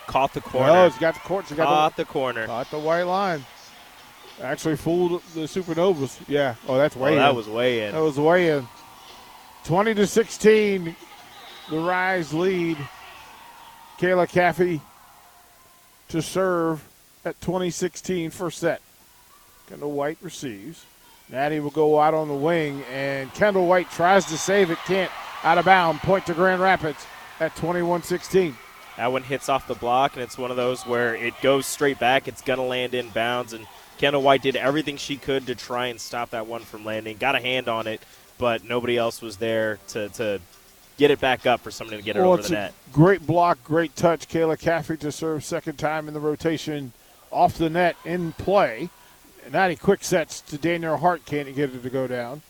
Caught 0.07 0.33
the 0.33 0.41
corner. 0.41 0.71
Oh, 0.71 0.89
she 0.89 0.99
got 0.99 1.13
the 1.13 1.19
court. 1.19 1.47
She 1.47 1.53
got 1.55 1.67
Caught 1.67 1.95
the, 1.95 2.03
the 2.03 2.09
corner. 2.09 2.47
caught 2.47 2.71
the 2.71 2.79
white 2.79 3.03
line. 3.03 3.45
Actually 4.41 4.75
fooled 4.77 5.21
the 5.35 5.41
Supernovas. 5.41 6.19
Yeah. 6.27 6.55
Oh, 6.67 6.77
that's 6.77 6.95
oh, 6.97 6.99
way 7.01 7.11
Oh, 7.11 7.13
in. 7.13 7.19
that 7.19 7.35
was 7.35 7.47
way 7.47 7.85
in. 7.85 7.91
That 7.91 8.01
was 8.01 8.17
way 8.19 8.49
in. 8.49 8.67
20 9.65 9.93
to 9.93 10.07
16, 10.07 10.95
the 11.69 11.77
Rise 11.79 12.33
lead. 12.33 12.77
Kayla 13.99 14.27
Caffey 14.31 14.81
to 16.07 16.21
serve 16.21 16.83
at 17.25 17.39
2016 17.41 18.31
first 18.31 18.57
set. 18.59 18.81
Kendall 19.67 19.91
White 19.91 20.17
receives. 20.21 20.85
Natty 21.29 21.59
will 21.59 21.69
go 21.69 21.99
out 21.99 22.13
on 22.13 22.27
the 22.27 22.33
wing, 22.33 22.83
and 22.91 23.31
Kendall 23.33 23.67
White 23.67 23.89
tries 23.91 24.25
to 24.25 24.37
save 24.37 24.71
it, 24.71 24.77
can't. 24.79 25.11
Out 25.43 25.57
of 25.57 25.65
bound, 25.65 25.99
point 25.99 26.25
to 26.25 26.33
Grand 26.33 26.61
Rapids 26.61 27.05
at 27.39 27.55
21 27.55 28.03
16. 28.03 28.57
That 28.97 29.11
one 29.11 29.23
hits 29.23 29.47
off 29.47 29.67
the 29.67 29.75
block, 29.75 30.15
and 30.15 30.23
it's 30.23 30.37
one 30.37 30.51
of 30.51 30.57
those 30.57 30.85
where 30.85 31.15
it 31.15 31.33
goes 31.41 31.65
straight 31.65 31.99
back. 31.99 32.27
It's 32.27 32.41
going 32.41 32.57
to 32.59 32.65
land 32.65 32.93
in 32.93 33.09
bounds, 33.09 33.53
and 33.53 33.65
Kendall 33.97 34.21
White 34.21 34.41
did 34.41 34.57
everything 34.57 34.97
she 34.97 35.15
could 35.15 35.47
to 35.47 35.55
try 35.55 35.87
and 35.87 36.01
stop 36.01 36.31
that 36.31 36.47
one 36.47 36.61
from 36.63 36.83
landing. 36.83 37.15
Got 37.17 37.35
a 37.35 37.39
hand 37.39 37.69
on 37.69 37.87
it, 37.87 38.01
but 38.37 38.65
nobody 38.65 38.97
else 38.97 39.21
was 39.21 39.37
there 39.37 39.79
to, 39.89 40.09
to 40.09 40.41
get 40.97 41.11
it 41.11 41.21
back 41.21 41.45
up 41.45 41.61
for 41.61 41.71
somebody 41.71 41.97
to 41.97 42.03
get 42.03 42.17
it 42.17 42.19
Well, 42.19 42.33
over 42.33 42.41
the 42.41 42.49
net. 42.49 42.73
great 42.91 43.25
block, 43.25 43.63
great 43.63 43.95
touch. 43.95 44.27
Kayla 44.27 44.59
Caffey 44.59 44.99
to 44.99 45.11
serve 45.11 45.45
second 45.45 45.77
time 45.77 46.09
in 46.09 46.13
the 46.13 46.19
rotation 46.19 46.91
off 47.31 47.57
the 47.57 47.69
net 47.69 47.95
in 48.03 48.33
play. 48.33 48.89
Natty 49.51 49.75
quick 49.75 50.03
sets 50.03 50.41
to 50.41 50.57
Danielle 50.57 50.97
Hart, 50.97 51.25
can't 51.25 51.53
get 51.55 51.73
it 51.73 51.81
to 51.81 51.89
go 51.89 52.05
down. 52.05 52.43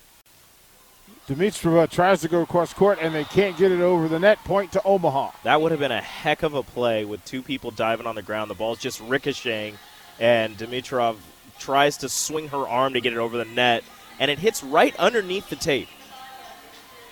Dimitrova 1.28 1.90
tries 1.90 2.22
to 2.22 2.28
go 2.28 2.42
across 2.42 2.74
court, 2.74 2.98
and 3.00 3.14
they 3.14 3.24
can't 3.24 3.56
get 3.56 3.72
it 3.72 3.82
over 3.82 4.08
the 4.08 4.20
net. 4.20 4.44
Point 4.44 4.72
to 4.72 4.84
Omaha. 4.84 5.32
That 5.44 5.62
would 5.62 5.72
have 5.72 5.80
been 5.80 5.92
a 5.92 6.02
heck 6.02 6.44
of 6.44 6.56
a 6.56 6.64
play 6.64 7.06
with 7.06 7.24
two 7.24 7.42
people 7.42 7.72
diving 7.72 8.08
on 8.08 8.16
the 8.16 8.24
ground. 8.24 8.50
The 8.50 8.56
ball's 8.56 8.80
just 8.80 9.00
ricocheting, 9.02 9.78
and 10.20 10.58
Dimitrov 10.58 11.18
tries 11.60 11.98
to 11.98 12.10
swing 12.10 12.48
her 12.50 12.68
arm 12.68 12.94
to 12.94 13.02
get 13.02 13.14
it 13.14 13.20
over 13.20 13.38
the 13.38 13.46
net, 13.46 13.84
and 14.20 14.32
it 14.32 14.40
hits 14.40 14.64
right 14.64 14.96
underneath 14.98 15.50
the 15.50 15.56
tape. 15.56 15.88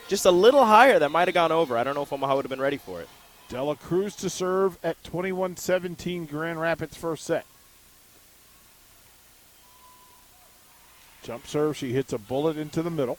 Just 0.07 0.25
a 0.25 0.31
little 0.31 0.65
higher, 0.65 0.99
that 0.99 1.11
might 1.11 1.27
have 1.27 1.35
gone 1.35 1.51
over. 1.51 1.77
I 1.77 1.83
don't 1.83 1.93
know 1.93 2.01
if 2.01 2.11
Omaha 2.11 2.37
would 2.37 2.45
have 2.45 2.49
been 2.49 2.59
ready 2.59 2.77
for 2.77 3.01
it. 3.01 3.09
Dela 3.49 3.75
Cruz 3.75 4.15
to 4.17 4.29
serve 4.29 4.77
at 4.83 5.01
21 5.03 5.57
17 5.57 6.25
Grand 6.25 6.59
Rapids 6.59 6.97
first 6.97 7.23
set. 7.23 7.45
Jump 11.27 11.45
serve. 11.45 11.75
She 11.75 11.91
hits 11.91 12.13
a 12.13 12.17
bullet 12.17 12.55
into 12.55 12.81
the 12.81 12.89
middle. 12.89 13.17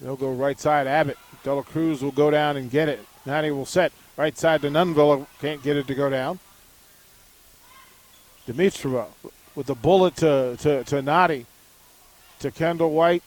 They'll 0.00 0.14
go 0.14 0.30
right 0.32 0.58
side. 0.58 0.86
Abbott. 0.86 1.18
Dela 1.42 1.64
Cruz 1.64 2.00
will 2.00 2.12
go 2.12 2.30
down 2.30 2.56
and 2.56 2.70
get 2.70 2.88
it. 2.88 3.00
Natty 3.24 3.50
will 3.50 3.66
set 3.66 3.90
right 4.16 4.38
side 4.38 4.62
to 4.62 4.68
Nuneviller. 4.68 5.26
Can't 5.40 5.60
get 5.64 5.76
it 5.76 5.88
to 5.88 5.96
go 5.96 6.08
down. 6.08 6.38
Dimitrova 8.46 9.06
with 9.56 9.66
the 9.66 9.74
bullet 9.74 10.14
to, 10.18 10.56
to, 10.60 10.84
to 10.84 11.02
Nadi, 11.02 11.44
to 12.38 12.52
Kendall 12.52 12.92
White. 12.92 13.24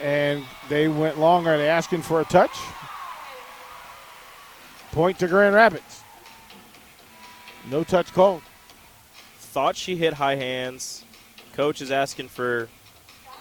And 0.00 0.44
they 0.68 0.86
went 0.86 1.18
longer. 1.18 1.58
They 1.58 1.68
asking 1.68 2.02
for 2.02 2.20
a 2.20 2.24
touch. 2.24 2.56
Point 4.92 5.18
to 5.18 5.26
Grand 5.26 5.56
Rapids. 5.56 6.04
No 7.68 7.82
touch 7.82 8.12
called. 8.12 8.42
Thought 9.38 9.74
she 9.74 9.96
hit 9.96 10.12
high 10.14 10.36
hands. 10.36 11.02
Coach 11.56 11.80
is 11.80 11.90
asking 11.90 12.28
for 12.28 12.68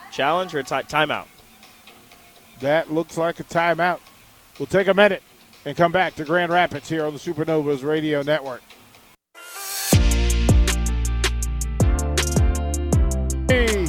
challenge 0.09 0.55
or 0.55 0.63
ti- 0.63 0.75
timeout. 0.75 1.25
That 2.61 2.89
looks 2.89 3.17
like 3.17 3.41
a 3.41 3.43
timeout. 3.43 3.99
We'll 4.57 4.67
take 4.67 4.87
a 4.87 4.93
minute 4.93 5.21
and 5.65 5.75
come 5.75 5.91
back 5.91 6.15
to 6.15 6.23
Grand 6.23 6.49
Rapids 6.49 6.87
here 6.87 7.05
on 7.05 7.11
the 7.11 7.19
Supernovas 7.19 7.83
Radio 7.83 8.21
Network. 8.21 8.61
Hey, 13.49 13.85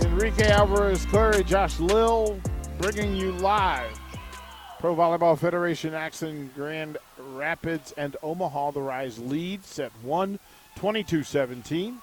Enrique 0.00 0.50
Alvarez 0.50 1.04
Clary, 1.04 1.44
Josh 1.44 1.78
Lill, 1.80 2.40
bringing 2.78 3.14
you 3.14 3.32
live. 3.32 4.00
Pro 4.78 4.96
Volleyball 4.96 5.38
Federation 5.38 5.92
action 5.92 6.50
Grand 6.56 6.96
Rapids 7.18 7.92
and 7.98 8.16
Omaha. 8.22 8.70
The 8.70 8.80
Rise 8.80 9.18
lead 9.18 9.66
set 9.66 9.92
1 10.02 10.38
22 10.76 11.22
17. 11.22 12.00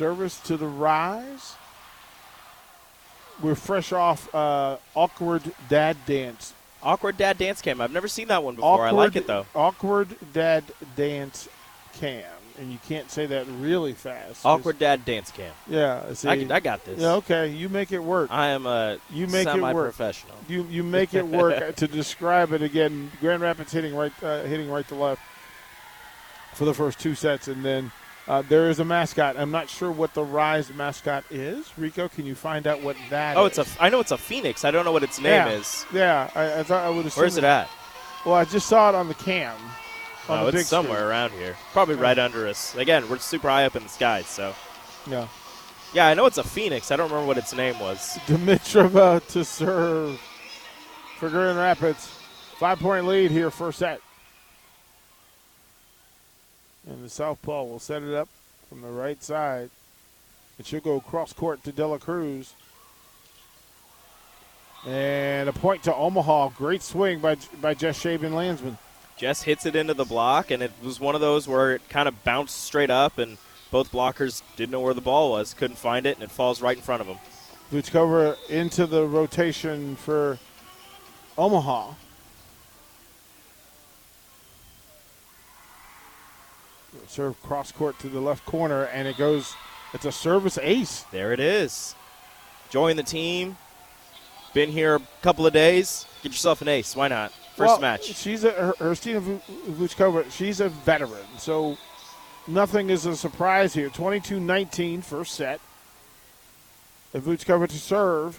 Service 0.00 0.40
to 0.40 0.56
the 0.56 0.66
Rise. 0.66 1.56
We're 3.42 3.54
fresh 3.54 3.92
off 3.92 4.34
uh, 4.34 4.78
Awkward 4.94 5.42
Dad 5.68 5.98
Dance. 6.06 6.54
Awkward 6.82 7.18
dad 7.18 7.36
dance 7.36 7.60
cam. 7.60 7.82
I've 7.82 7.92
never 7.92 8.08
seen 8.08 8.28
that 8.28 8.42
one 8.42 8.54
before. 8.54 8.86
I 8.86 8.92
like 8.92 9.14
it 9.14 9.26
though. 9.26 9.44
Awkward 9.54 10.08
Dad 10.32 10.64
Dance 10.96 11.50
Cam. 11.98 12.24
And 12.58 12.72
you 12.72 12.78
can't 12.88 13.10
say 13.10 13.26
that 13.26 13.44
really 13.58 13.92
fast. 13.92 14.46
Awkward 14.46 14.78
dad 14.78 15.04
dance 15.04 15.30
cam. 15.32 15.52
Yeah. 15.68 16.14
See, 16.14 16.28
I, 16.30 16.46
I 16.50 16.60
got 16.60 16.82
this. 16.86 16.98
yeah, 16.98 17.16
okay. 17.16 17.48
You 17.48 17.68
make 17.68 17.92
it 17.92 17.98
work. 17.98 18.30
I 18.30 18.46
am 18.48 18.64
a 18.64 18.96
You 19.12 19.26
make 19.26 19.48
it 19.48 19.60
work. 19.60 19.94
You 20.48 20.62
you 20.70 20.82
make 20.82 21.12
it 21.12 21.26
work 21.26 21.76
to 21.76 21.86
describe 21.86 22.54
it 22.54 22.62
again. 22.62 23.12
Grand 23.20 23.42
Rapids 23.42 23.70
hitting 23.70 23.94
right 23.94 24.12
uh, 24.22 24.44
hitting 24.44 24.70
right 24.70 24.88
to 24.88 24.94
left 24.94 25.20
for 26.54 26.64
the 26.64 26.72
first 26.72 26.98
two 26.98 27.14
sets, 27.14 27.48
and 27.48 27.62
then 27.62 27.92
uh, 28.30 28.42
there 28.48 28.70
is 28.70 28.78
a 28.78 28.84
mascot. 28.84 29.36
I'm 29.36 29.50
not 29.50 29.68
sure 29.68 29.90
what 29.90 30.14
the 30.14 30.22
Rise 30.24 30.72
mascot 30.72 31.24
is. 31.30 31.70
Rico, 31.76 32.08
can 32.08 32.26
you 32.26 32.34
find 32.36 32.66
out 32.66 32.80
what 32.82 32.96
that 33.10 33.36
Oh, 33.36 33.46
is? 33.46 33.58
it's 33.58 33.76
a. 33.76 33.82
I 33.82 33.88
know 33.88 33.98
it's 34.00 34.12
a 34.12 34.18
phoenix. 34.18 34.64
I 34.64 34.70
don't 34.70 34.84
know 34.84 34.92
what 34.92 35.02
its 35.02 35.18
name 35.18 35.32
yeah. 35.46 35.48
is. 35.48 35.84
Yeah, 35.92 36.30
I, 36.34 36.60
I 36.60 36.62
thought 36.62 36.84
I 36.84 36.90
would 36.90 37.06
assume. 37.06 37.22
Where's 37.22 37.36
it 37.36 37.44
at? 37.44 37.68
Well, 38.24 38.34
I 38.36 38.44
just 38.44 38.68
saw 38.68 38.88
it 38.90 38.94
on 38.94 39.08
the 39.08 39.14
cam. 39.14 39.56
On 40.28 40.38
Oh, 40.46 40.50
the 40.50 40.58
it's 40.58 40.68
somewhere 40.68 40.98
screen. 40.98 41.08
around 41.08 41.30
here. 41.32 41.56
Probably 41.72 41.96
right 41.96 42.18
under 42.18 42.46
us. 42.46 42.76
Again, 42.76 43.08
we're 43.08 43.18
super 43.18 43.48
high 43.48 43.64
up 43.66 43.74
in 43.74 43.82
the 43.82 43.88
sky, 43.88 44.22
so 44.22 44.54
Yeah. 45.08 45.26
Yeah, 45.92 46.06
I 46.06 46.14
know 46.14 46.26
it's 46.26 46.38
a 46.38 46.44
Phoenix. 46.44 46.92
I 46.92 46.96
don't 46.96 47.08
remember 47.10 47.26
what 47.26 47.36
its 47.38 47.52
name 47.52 47.76
was. 47.80 48.16
Dimitrova 48.28 49.26
to 49.32 49.44
serve 49.44 50.20
for 51.18 51.28
Grand 51.30 51.58
Rapids. 51.58 52.06
Five 52.58 52.78
point 52.78 53.06
lead 53.06 53.32
here, 53.32 53.50
first 53.50 53.80
set. 53.80 54.00
And 56.88 57.04
the 57.04 57.08
southpaw 57.08 57.64
will 57.64 57.78
set 57.78 58.02
it 58.02 58.14
up 58.14 58.28
from 58.68 58.82
the 58.82 58.88
right 58.88 59.22
side. 59.22 59.70
It 60.58 60.66
should 60.66 60.82
go 60.82 61.00
cross 61.00 61.32
court 61.32 61.62
to 61.64 61.72
Dela 61.72 61.98
Cruz. 61.98 62.54
And 64.86 65.48
a 65.48 65.52
point 65.52 65.82
to 65.84 65.94
Omaha. 65.94 66.50
Great 66.50 66.82
swing 66.82 67.18
by 67.20 67.36
by 67.60 67.74
Jess 67.74 68.02
Shaben 68.02 68.32
Landsman. 68.32 68.78
Jess 69.18 69.42
hits 69.42 69.66
it 69.66 69.76
into 69.76 69.92
the 69.92 70.06
block, 70.06 70.50
and 70.50 70.62
it 70.62 70.72
was 70.82 70.98
one 70.98 71.14
of 71.14 71.20
those 71.20 71.46
where 71.46 71.74
it 71.74 71.86
kind 71.90 72.08
of 72.08 72.24
bounced 72.24 72.64
straight 72.64 72.88
up, 72.88 73.18
and 73.18 73.36
both 73.70 73.92
blockers 73.92 74.42
didn't 74.56 74.70
know 74.70 74.80
where 74.80 74.94
the 74.94 75.02
ball 75.02 75.32
was, 75.32 75.52
couldn't 75.52 75.76
find 75.76 76.06
it, 76.06 76.16
and 76.16 76.24
it 76.24 76.30
falls 76.30 76.62
right 76.62 76.76
in 76.76 76.82
front 76.82 77.02
of 77.02 77.06
them. 77.06 77.18
Vuchkova 77.70 78.36
into 78.48 78.86
the 78.86 79.06
rotation 79.06 79.96
for 79.96 80.38
Omaha. 81.36 81.92
Serve 87.10 87.42
cross 87.42 87.72
court 87.72 87.98
to 87.98 88.08
the 88.08 88.20
left 88.20 88.46
corner, 88.46 88.84
and 88.84 89.08
it 89.08 89.18
goes. 89.18 89.56
It's 89.92 90.04
a 90.04 90.12
service 90.12 90.56
ace. 90.62 91.04
There 91.10 91.32
it 91.32 91.40
is. 91.40 91.96
Join 92.70 92.94
the 92.94 93.02
team. 93.02 93.56
Been 94.54 94.70
here 94.70 94.94
a 94.94 95.00
couple 95.20 95.44
of 95.44 95.52
days. 95.52 96.06
Get 96.22 96.30
yourself 96.30 96.62
an 96.62 96.68
ace. 96.68 96.94
Why 96.94 97.08
not? 97.08 97.32
First 97.56 97.58
well, 97.58 97.80
match. 97.80 98.14
She's 98.14 98.44
a 98.44 98.52
her, 98.52 98.74
Vuchkova. 98.74 100.30
She's 100.30 100.60
a 100.60 100.68
veteran, 100.68 101.26
so 101.36 101.76
nothing 102.46 102.90
is 102.90 103.06
a 103.06 103.16
surprise 103.16 103.74
here. 103.74 103.90
22-19, 103.90 105.02
first 105.02 105.34
set. 105.34 105.60
And 107.12 107.24
Vuchkova 107.24 107.66
to 107.66 107.76
serve 107.76 108.38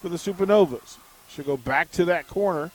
for 0.00 0.08
the 0.08 0.16
Supernovas. 0.16 0.96
She'll 1.28 1.44
go 1.44 1.58
back 1.58 1.90
to 1.92 2.06
that 2.06 2.26
corner. 2.26 2.70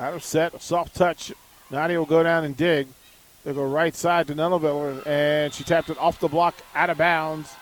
Out 0.00 0.14
of 0.14 0.24
set, 0.24 0.54
a 0.54 0.60
soft 0.60 0.94
touch. 0.94 1.34
Nadia 1.70 1.98
will 1.98 2.06
go 2.06 2.22
down 2.22 2.44
and 2.44 2.56
dig. 2.56 2.88
They'll 3.44 3.54
go 3.54 3.66
right 3.66 3.94
side 3.94 4.28
to 4.28 4.34
Nuneviller, 4.34 5.04
and 5.06 5.52
she 5.52 5.64
tapped 5.64 5.90
it 5.90 5.98
off 5.98 6.20
the 6.20 6.28
block, 6.28 6.54
out 6.74 6.90
of 6.90 6.98
bounds. 6.98 7.52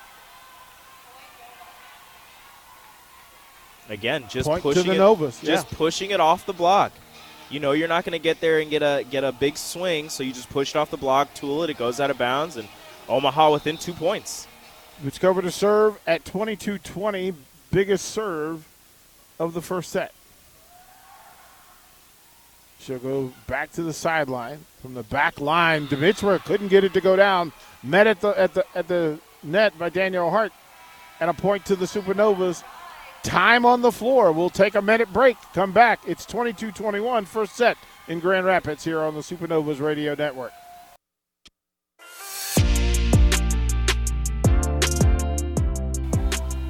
Again, 3.88 4.24
just 4.28 4.48
Point 4.48 4.62
pushing 4.62 4.92
it, 4.92 4.98
Novas. 4.98 5.40
just 5.40 5.70
yeah. 5.70 5.76
pushing 5.76 6.10
it 6.10 6.20
off 6.20 6.46
the 6.46 6.52
block. 6.52 6.92
You 7.48 7.58
know 7.58 7.72
you're 7.72 7.88
not 7.88 8.04
going 8.04 8.12
to 8.12 8.22
get 8.22 8.40
there 8.40 8.60
and 8.60 8.70
get 8.70 8.82
a 8.82 9.04
get 9.10 9.24
a 9.24 9.32
big 9.32 9.56
swing, 9.56 10.08
so 10.10 10.22
you 10.22 10.32
just 10.32 10.48
push 10.50 10.76
it 10.76 10.78
off 10.78 10.90
the 10.90 10.96
block, 10.96 11.34
tool 11.34 11.64
it, 11.64 11.70
it 11.70 11.78
goes 11.78 11.98
out 11.98 12.10
of 12.10 12.16
bounds, 12.16 12.56
and 12.56 12.68
Omaha 13.08 13.50
within 13.50 13.76
two 13.76 13.92
points. 13.92 14.46
Vuchkova 15.02 15.40
to 15.42 15.50
serve 15.50 15.98
at 16.06 16.24
22-20, 16.24 17.34
biggest 17.72 18.04
serve 18.04 18.68
of 19.38 19.54
the 19.54 19.62
first 19.62 19.90
set. 19.90 20.12
She'll 22.80 22.98
go 22.98 23.30
back 23.46 23.72
to 23.72 23.82
the 23.82 23.92
sideline 23.92 24.64
from 24.80 24.94
the 24.94 25.02
back 25.02 25.38
line. 25.38 25.86
Dimitrova 25.86 26.42
couldn't 26.44 26.68
get 26.68 26.82
it 26.82 26.94
to 26.94 27.00
go 27.02 27.14
down. 27.14 27.52
Met 27.82 28.06
at 28.06 28.22
the 28.22 28.28
at 28.38 28.54
the 28.54 28.64
at 28.74 28.88
the 28.88 29.18
net 29.42 29.78
by 29.78 29.90
Danielle 29.90 30.30
Hart, 30.30 30.52
and 31.20 31.28
a 31.28 31.34
point 31.34 31.66
to 31.66 31.76
the 31.76 31.84
Supernovas. 31.84 32.64
Time 33.22 33.66
on 33.66 33.82
the 33.82 33.92
floor. 33.92 34.32
We'll 34.32 34.48
take 34.48 34.74
a 34.74 34.80
minute 34.80 35.12
break. 35.12 35.36
Come 35.52 35.72
back. 35.72 36.00
It's 36.06 36.24
22-21, 36.24 37.26
first 37.26 37.54
set 37.54 37.76
in 38.08 38.18
Grand 38.18 38.46
Rapids 38.46 38.82
here 38.82 39.00
on 39.00 39.14
the 39.14 39.20
Supernovas 39.20 39.78
Radio 39.78 40.14
Network. 40.14 40.52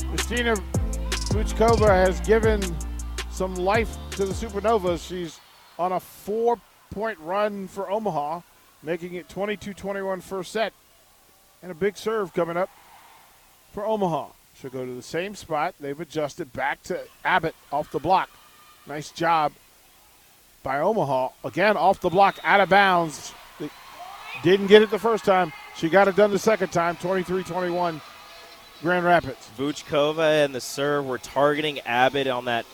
Christina 0.08 0.56
Vuchkova 1.30 1.88
has 1.88 2.18
given 2.22 2.60
some 3.30 3.54
life 3.54 3.96
to 4.10 4.24
the 4.26 4.34
Supernovas. 4.34 5.06
She's 5.06 5.38
on 5.80 5.92
a 5.92 5.98
four 5.98 6.60
point 6.90 7.18
run 7.20 7.66
for 7.66 7.90
Omaha, 7.90 8.42
making 8.82 9.14
it 9.14 9.28
22 9.28 9.72
21 9.72 10.20
first 10.20 10.52
set. 10.52 10.72
And 11.62 11.72
a 11.72 11.74
big 11.74 11.96
serve 11.96 12.32
coming 12.32 12.56
up 12.56 12.70
for 13.72 13.84
Omaha. 13.84 14.28
She'll 14.54 14.70
go 14.70 14.84
to 14.84 14.94
the 14.94 15.02
same 15.02 15.34
spot. 15.34 15.74
They've 15.80 15.98
adjusted 15.98 16.52
back 16.52 16.82
to 16.84 17.00
Abbott 17.24 17.54
off 17.72 17.90
the 17.90 17.98
block. 17.98 18.30
Nice 18.86 19.10
job 19.10 19.52
by 20.62 20.80
Omaha. 20.80 21.30
Again, 21.44 21.76
off 21.76 22.00
the 22.00 22.10
block, 22.10 22.38
out 22.44 22.60
of 22.60 22.68
bounds. 22.68 23.32
Didn't 24.42 24.68
get 24.68 24.82
it 24.82 24.90
the 24.90 24.98
first 24.98 25.24
time. 25.24 25.52
She 25.76 25.88
got 25.88 26.08
it 26.08 26.16
done 26.16 26.30
the 26.30 26.38
second 26.38 26.72
time, 26.72 26.96
23 26.96 27.42
21. 27.42 28.00
Grand 28.82 29.04
Rapids. 29.04 29.48
Vuchkova 29.58 30.44
and 30.44 30.54
the 30.54 30.60
serve 30.60 31.06
were 31.06 31.18
targeting 31.18 31.80
Abbott 31.80 32.26
on 32.26 32.46
that 32.46 32.64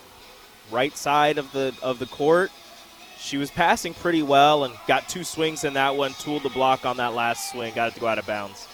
right 0.71 0.95
side 0.95 1.37
of 1.37 1.51
the 1.51 1.73
of 1.81 1.99
the 1.99 2.05
court. 2.05 2.51
She 3.19 3.37
was 3.37 3.51
passing 3.51 3.93
pretty 3.93 4.21
well 4.21 4.63
and 4.63 4.73
got 4.87 5.09
two 5.09 5.23
swings 5.23 5.63
in 5.63 5.73
that 5.73 5.95
one, 5.95 6.13
tooled 6.13 6.43
the 6.43 6.49
block 6.49 6.85
on 6.85 6.97
that 6.97 7.13
last 7.13 7.51
swing, 7.51 7.73
got 7.73 7.89
it 7.89 7.95
to 7.95 7.99
go 7.99 8.07
out 8.07 8.19
of 8.19 8.25
bounds. 8.25 8.67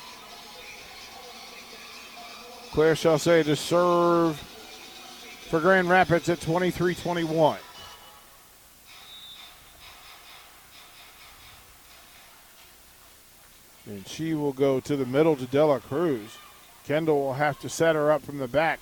Claire 2.71 2.95
Chaussee 2.95 3.43
to 3.43 3.55
serve 3.55 4.37
for 5.49 5.59
Grand 5.59 5.89
Rapids 5.89 6.27
at 6.29 6.41
23 6.41 6.95
21. 6.95 7.59
And 13.85 14.07
she 14.07 14.33
will 14.33 14.53
go 14.53 14.79
to 14.79 14.95
the 14.95 15.05
middle 15.05 15.35
to 15.35 15.45
Dela 15.45 15.79
Cruz. 15.79 16.37
Kendall 16.85 17.21
will 17.21 17.33
have 17.33 17.59
to 17.59 17.69
set 17.69 17.95
her 17.95 18.11
up 18.11 18.21
from 18.23 18.37
the 18.37 18.47
back. 18.47 18.79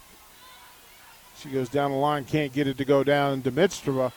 She 1.37 1.49
goes 1.49 1.69
down 1.69 1.91
the 1.91 1.97
line, 1.97 2.23
can't 2.23 2.53
get 2.53 2.67
it 2.67 2.77
to 2.77 2.85
go 2.85 3.03
down. 3.03 3.41
Dimitrova. 3.41 4.11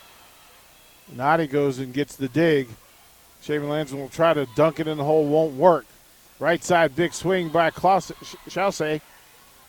Nadi 1.13 1.51
goes 1.51 1.79
and 1.79 1.93
gets 1.93 2.17
the 2.17 2.29
dig. 2.29 2.69
Shaben 3.43 3.69
Landsman 3.69 4.01
will 4.01 4.09
try 4.09 4.33
to 4.33 4.47
dunk 4.55 4.81
it 4.81 4.89
in 4.89 4.97
the 4.97 5.05
hole, 5.05 5.27
won't 5.27 5.55
work. 5.55 5.87
Right 6.39 6.63
side, 6.63 6.97
big 6.97 7.13
swing 7.13 7.49
by 7.49 7.71
Claire 7.71 8.01
Chaussee. 8.49 9.01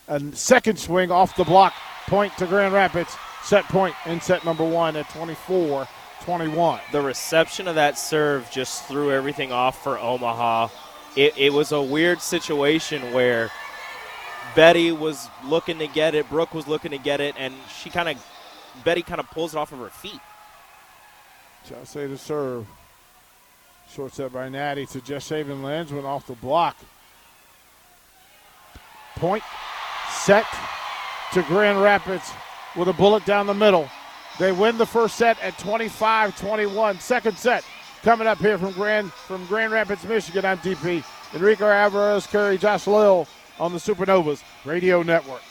A 0.08 0.20
second 0.32 0.78
swing 0.78 1.10
off 1.10 1.36
the 1.36 1.44
block. 1.44 1.74
Point 2.06 2.36
to 2.38 2.46
Grand 2.46 2.72
Rapids. 2.72 3.16
Set 3.42 3.64
point 3.64 3.94
in 4.06 4.20
set 4.20 4.44
number 4.44 4.64
one 4.64 4.96
at 4.96 5.08
24 5.10 5.86
21. 6.22 6.80
The 6.90 7.00
reception 7.00 7.68
of 7.68 7.76
that 7.76 7.98
serve 7.98 8.50
just 8.50 8.86
threw 8.86 9.12
everything 9.12 9.52
off 9.52 9.82
for 9.82 9.98
Omaha. 9.98 10.68
It, 11.14 11.36
it 11.38 11.52
was 11.52 11.72
a 11.72 11.80
weird 11.80 12.20
situation 12.20 13.12
where 13.12 13.50
Betty 14.54 14.90
was 14.90 15.28
looking 15.44 15.78
to 15.78 15.86
get 15.86 16.14
it, 16.14 16.28
Brooke 16.28 16.54
was 16.54 16.66
looking 16.66 16.90
to 16.90 16.98
get 16.98 17.20
it, 17.20 17.34
and 17.38 17.54
she 17.80 17.90
kind 17.90 18.08
of, 18.08 18.26
Betty 18.84 19.02
kind 19.02 19.20
of 19.20 19.30
pulls 19.30 19.54
it 19.54 19.58
off 19.58 19.72
of 19.72 19.78
her 19.78 19.90
feet. 19.90 20.20
Chaussee 21.68 22.06
to 22.06 22.18
serve. 22.18 22.66
Short 23.90 24.14
set 24.14 24.32
by 24.32 24.48
Natty 24.48 24.86
to 24.86 25.00
Jess 25.00 25.28
Shaben 25.28 25.62
Landsman 25.62 26.04
off 26.04 26.26
the 26.26 26.34
block. 26.34 26.76
Point 29.16 29.42
set 30.10 30.46
to 31.32 31.42
Grand 31.44 31.80
Rapids 31.80 32.30
with 32.76 32.88
a 32.88 32.92
bullet 32.92 33.24
down 33.24 33.46
the 33.46 33.54
middle. 33.54 33.88
They 34.38 34.52
win 34.52 34.76
the 34.76 34.86
first 34.86 35.16
set 35.16 35.40
at 35.40 35.54
25-21. 35.54 37.00
Second 37.00 37.38
set 37.38 37.64
coming 38.02 38.26
up 38.26 38.38
here 38.38 38.58
from 38.58 38.72
Grand 38.72 39.12
from 39.12 39.46
Grand 39.46 39.72
Rapids, 39.72 40.04
Michigan. 40.04 40.44
I'm 40.44 40.58
DP. 40.58 41.04
Enrico 41.34 41.66
Alvarez, 41.66 42.26
Curry, 42.26 42.58
Josh 42.58 42.86
Lill 42.86 43.26
on 43.58 43.72
the 43.72 43.78
Supernovas 43.78 44.42
Radio 44.64 45.02
Network. 45.02 45.42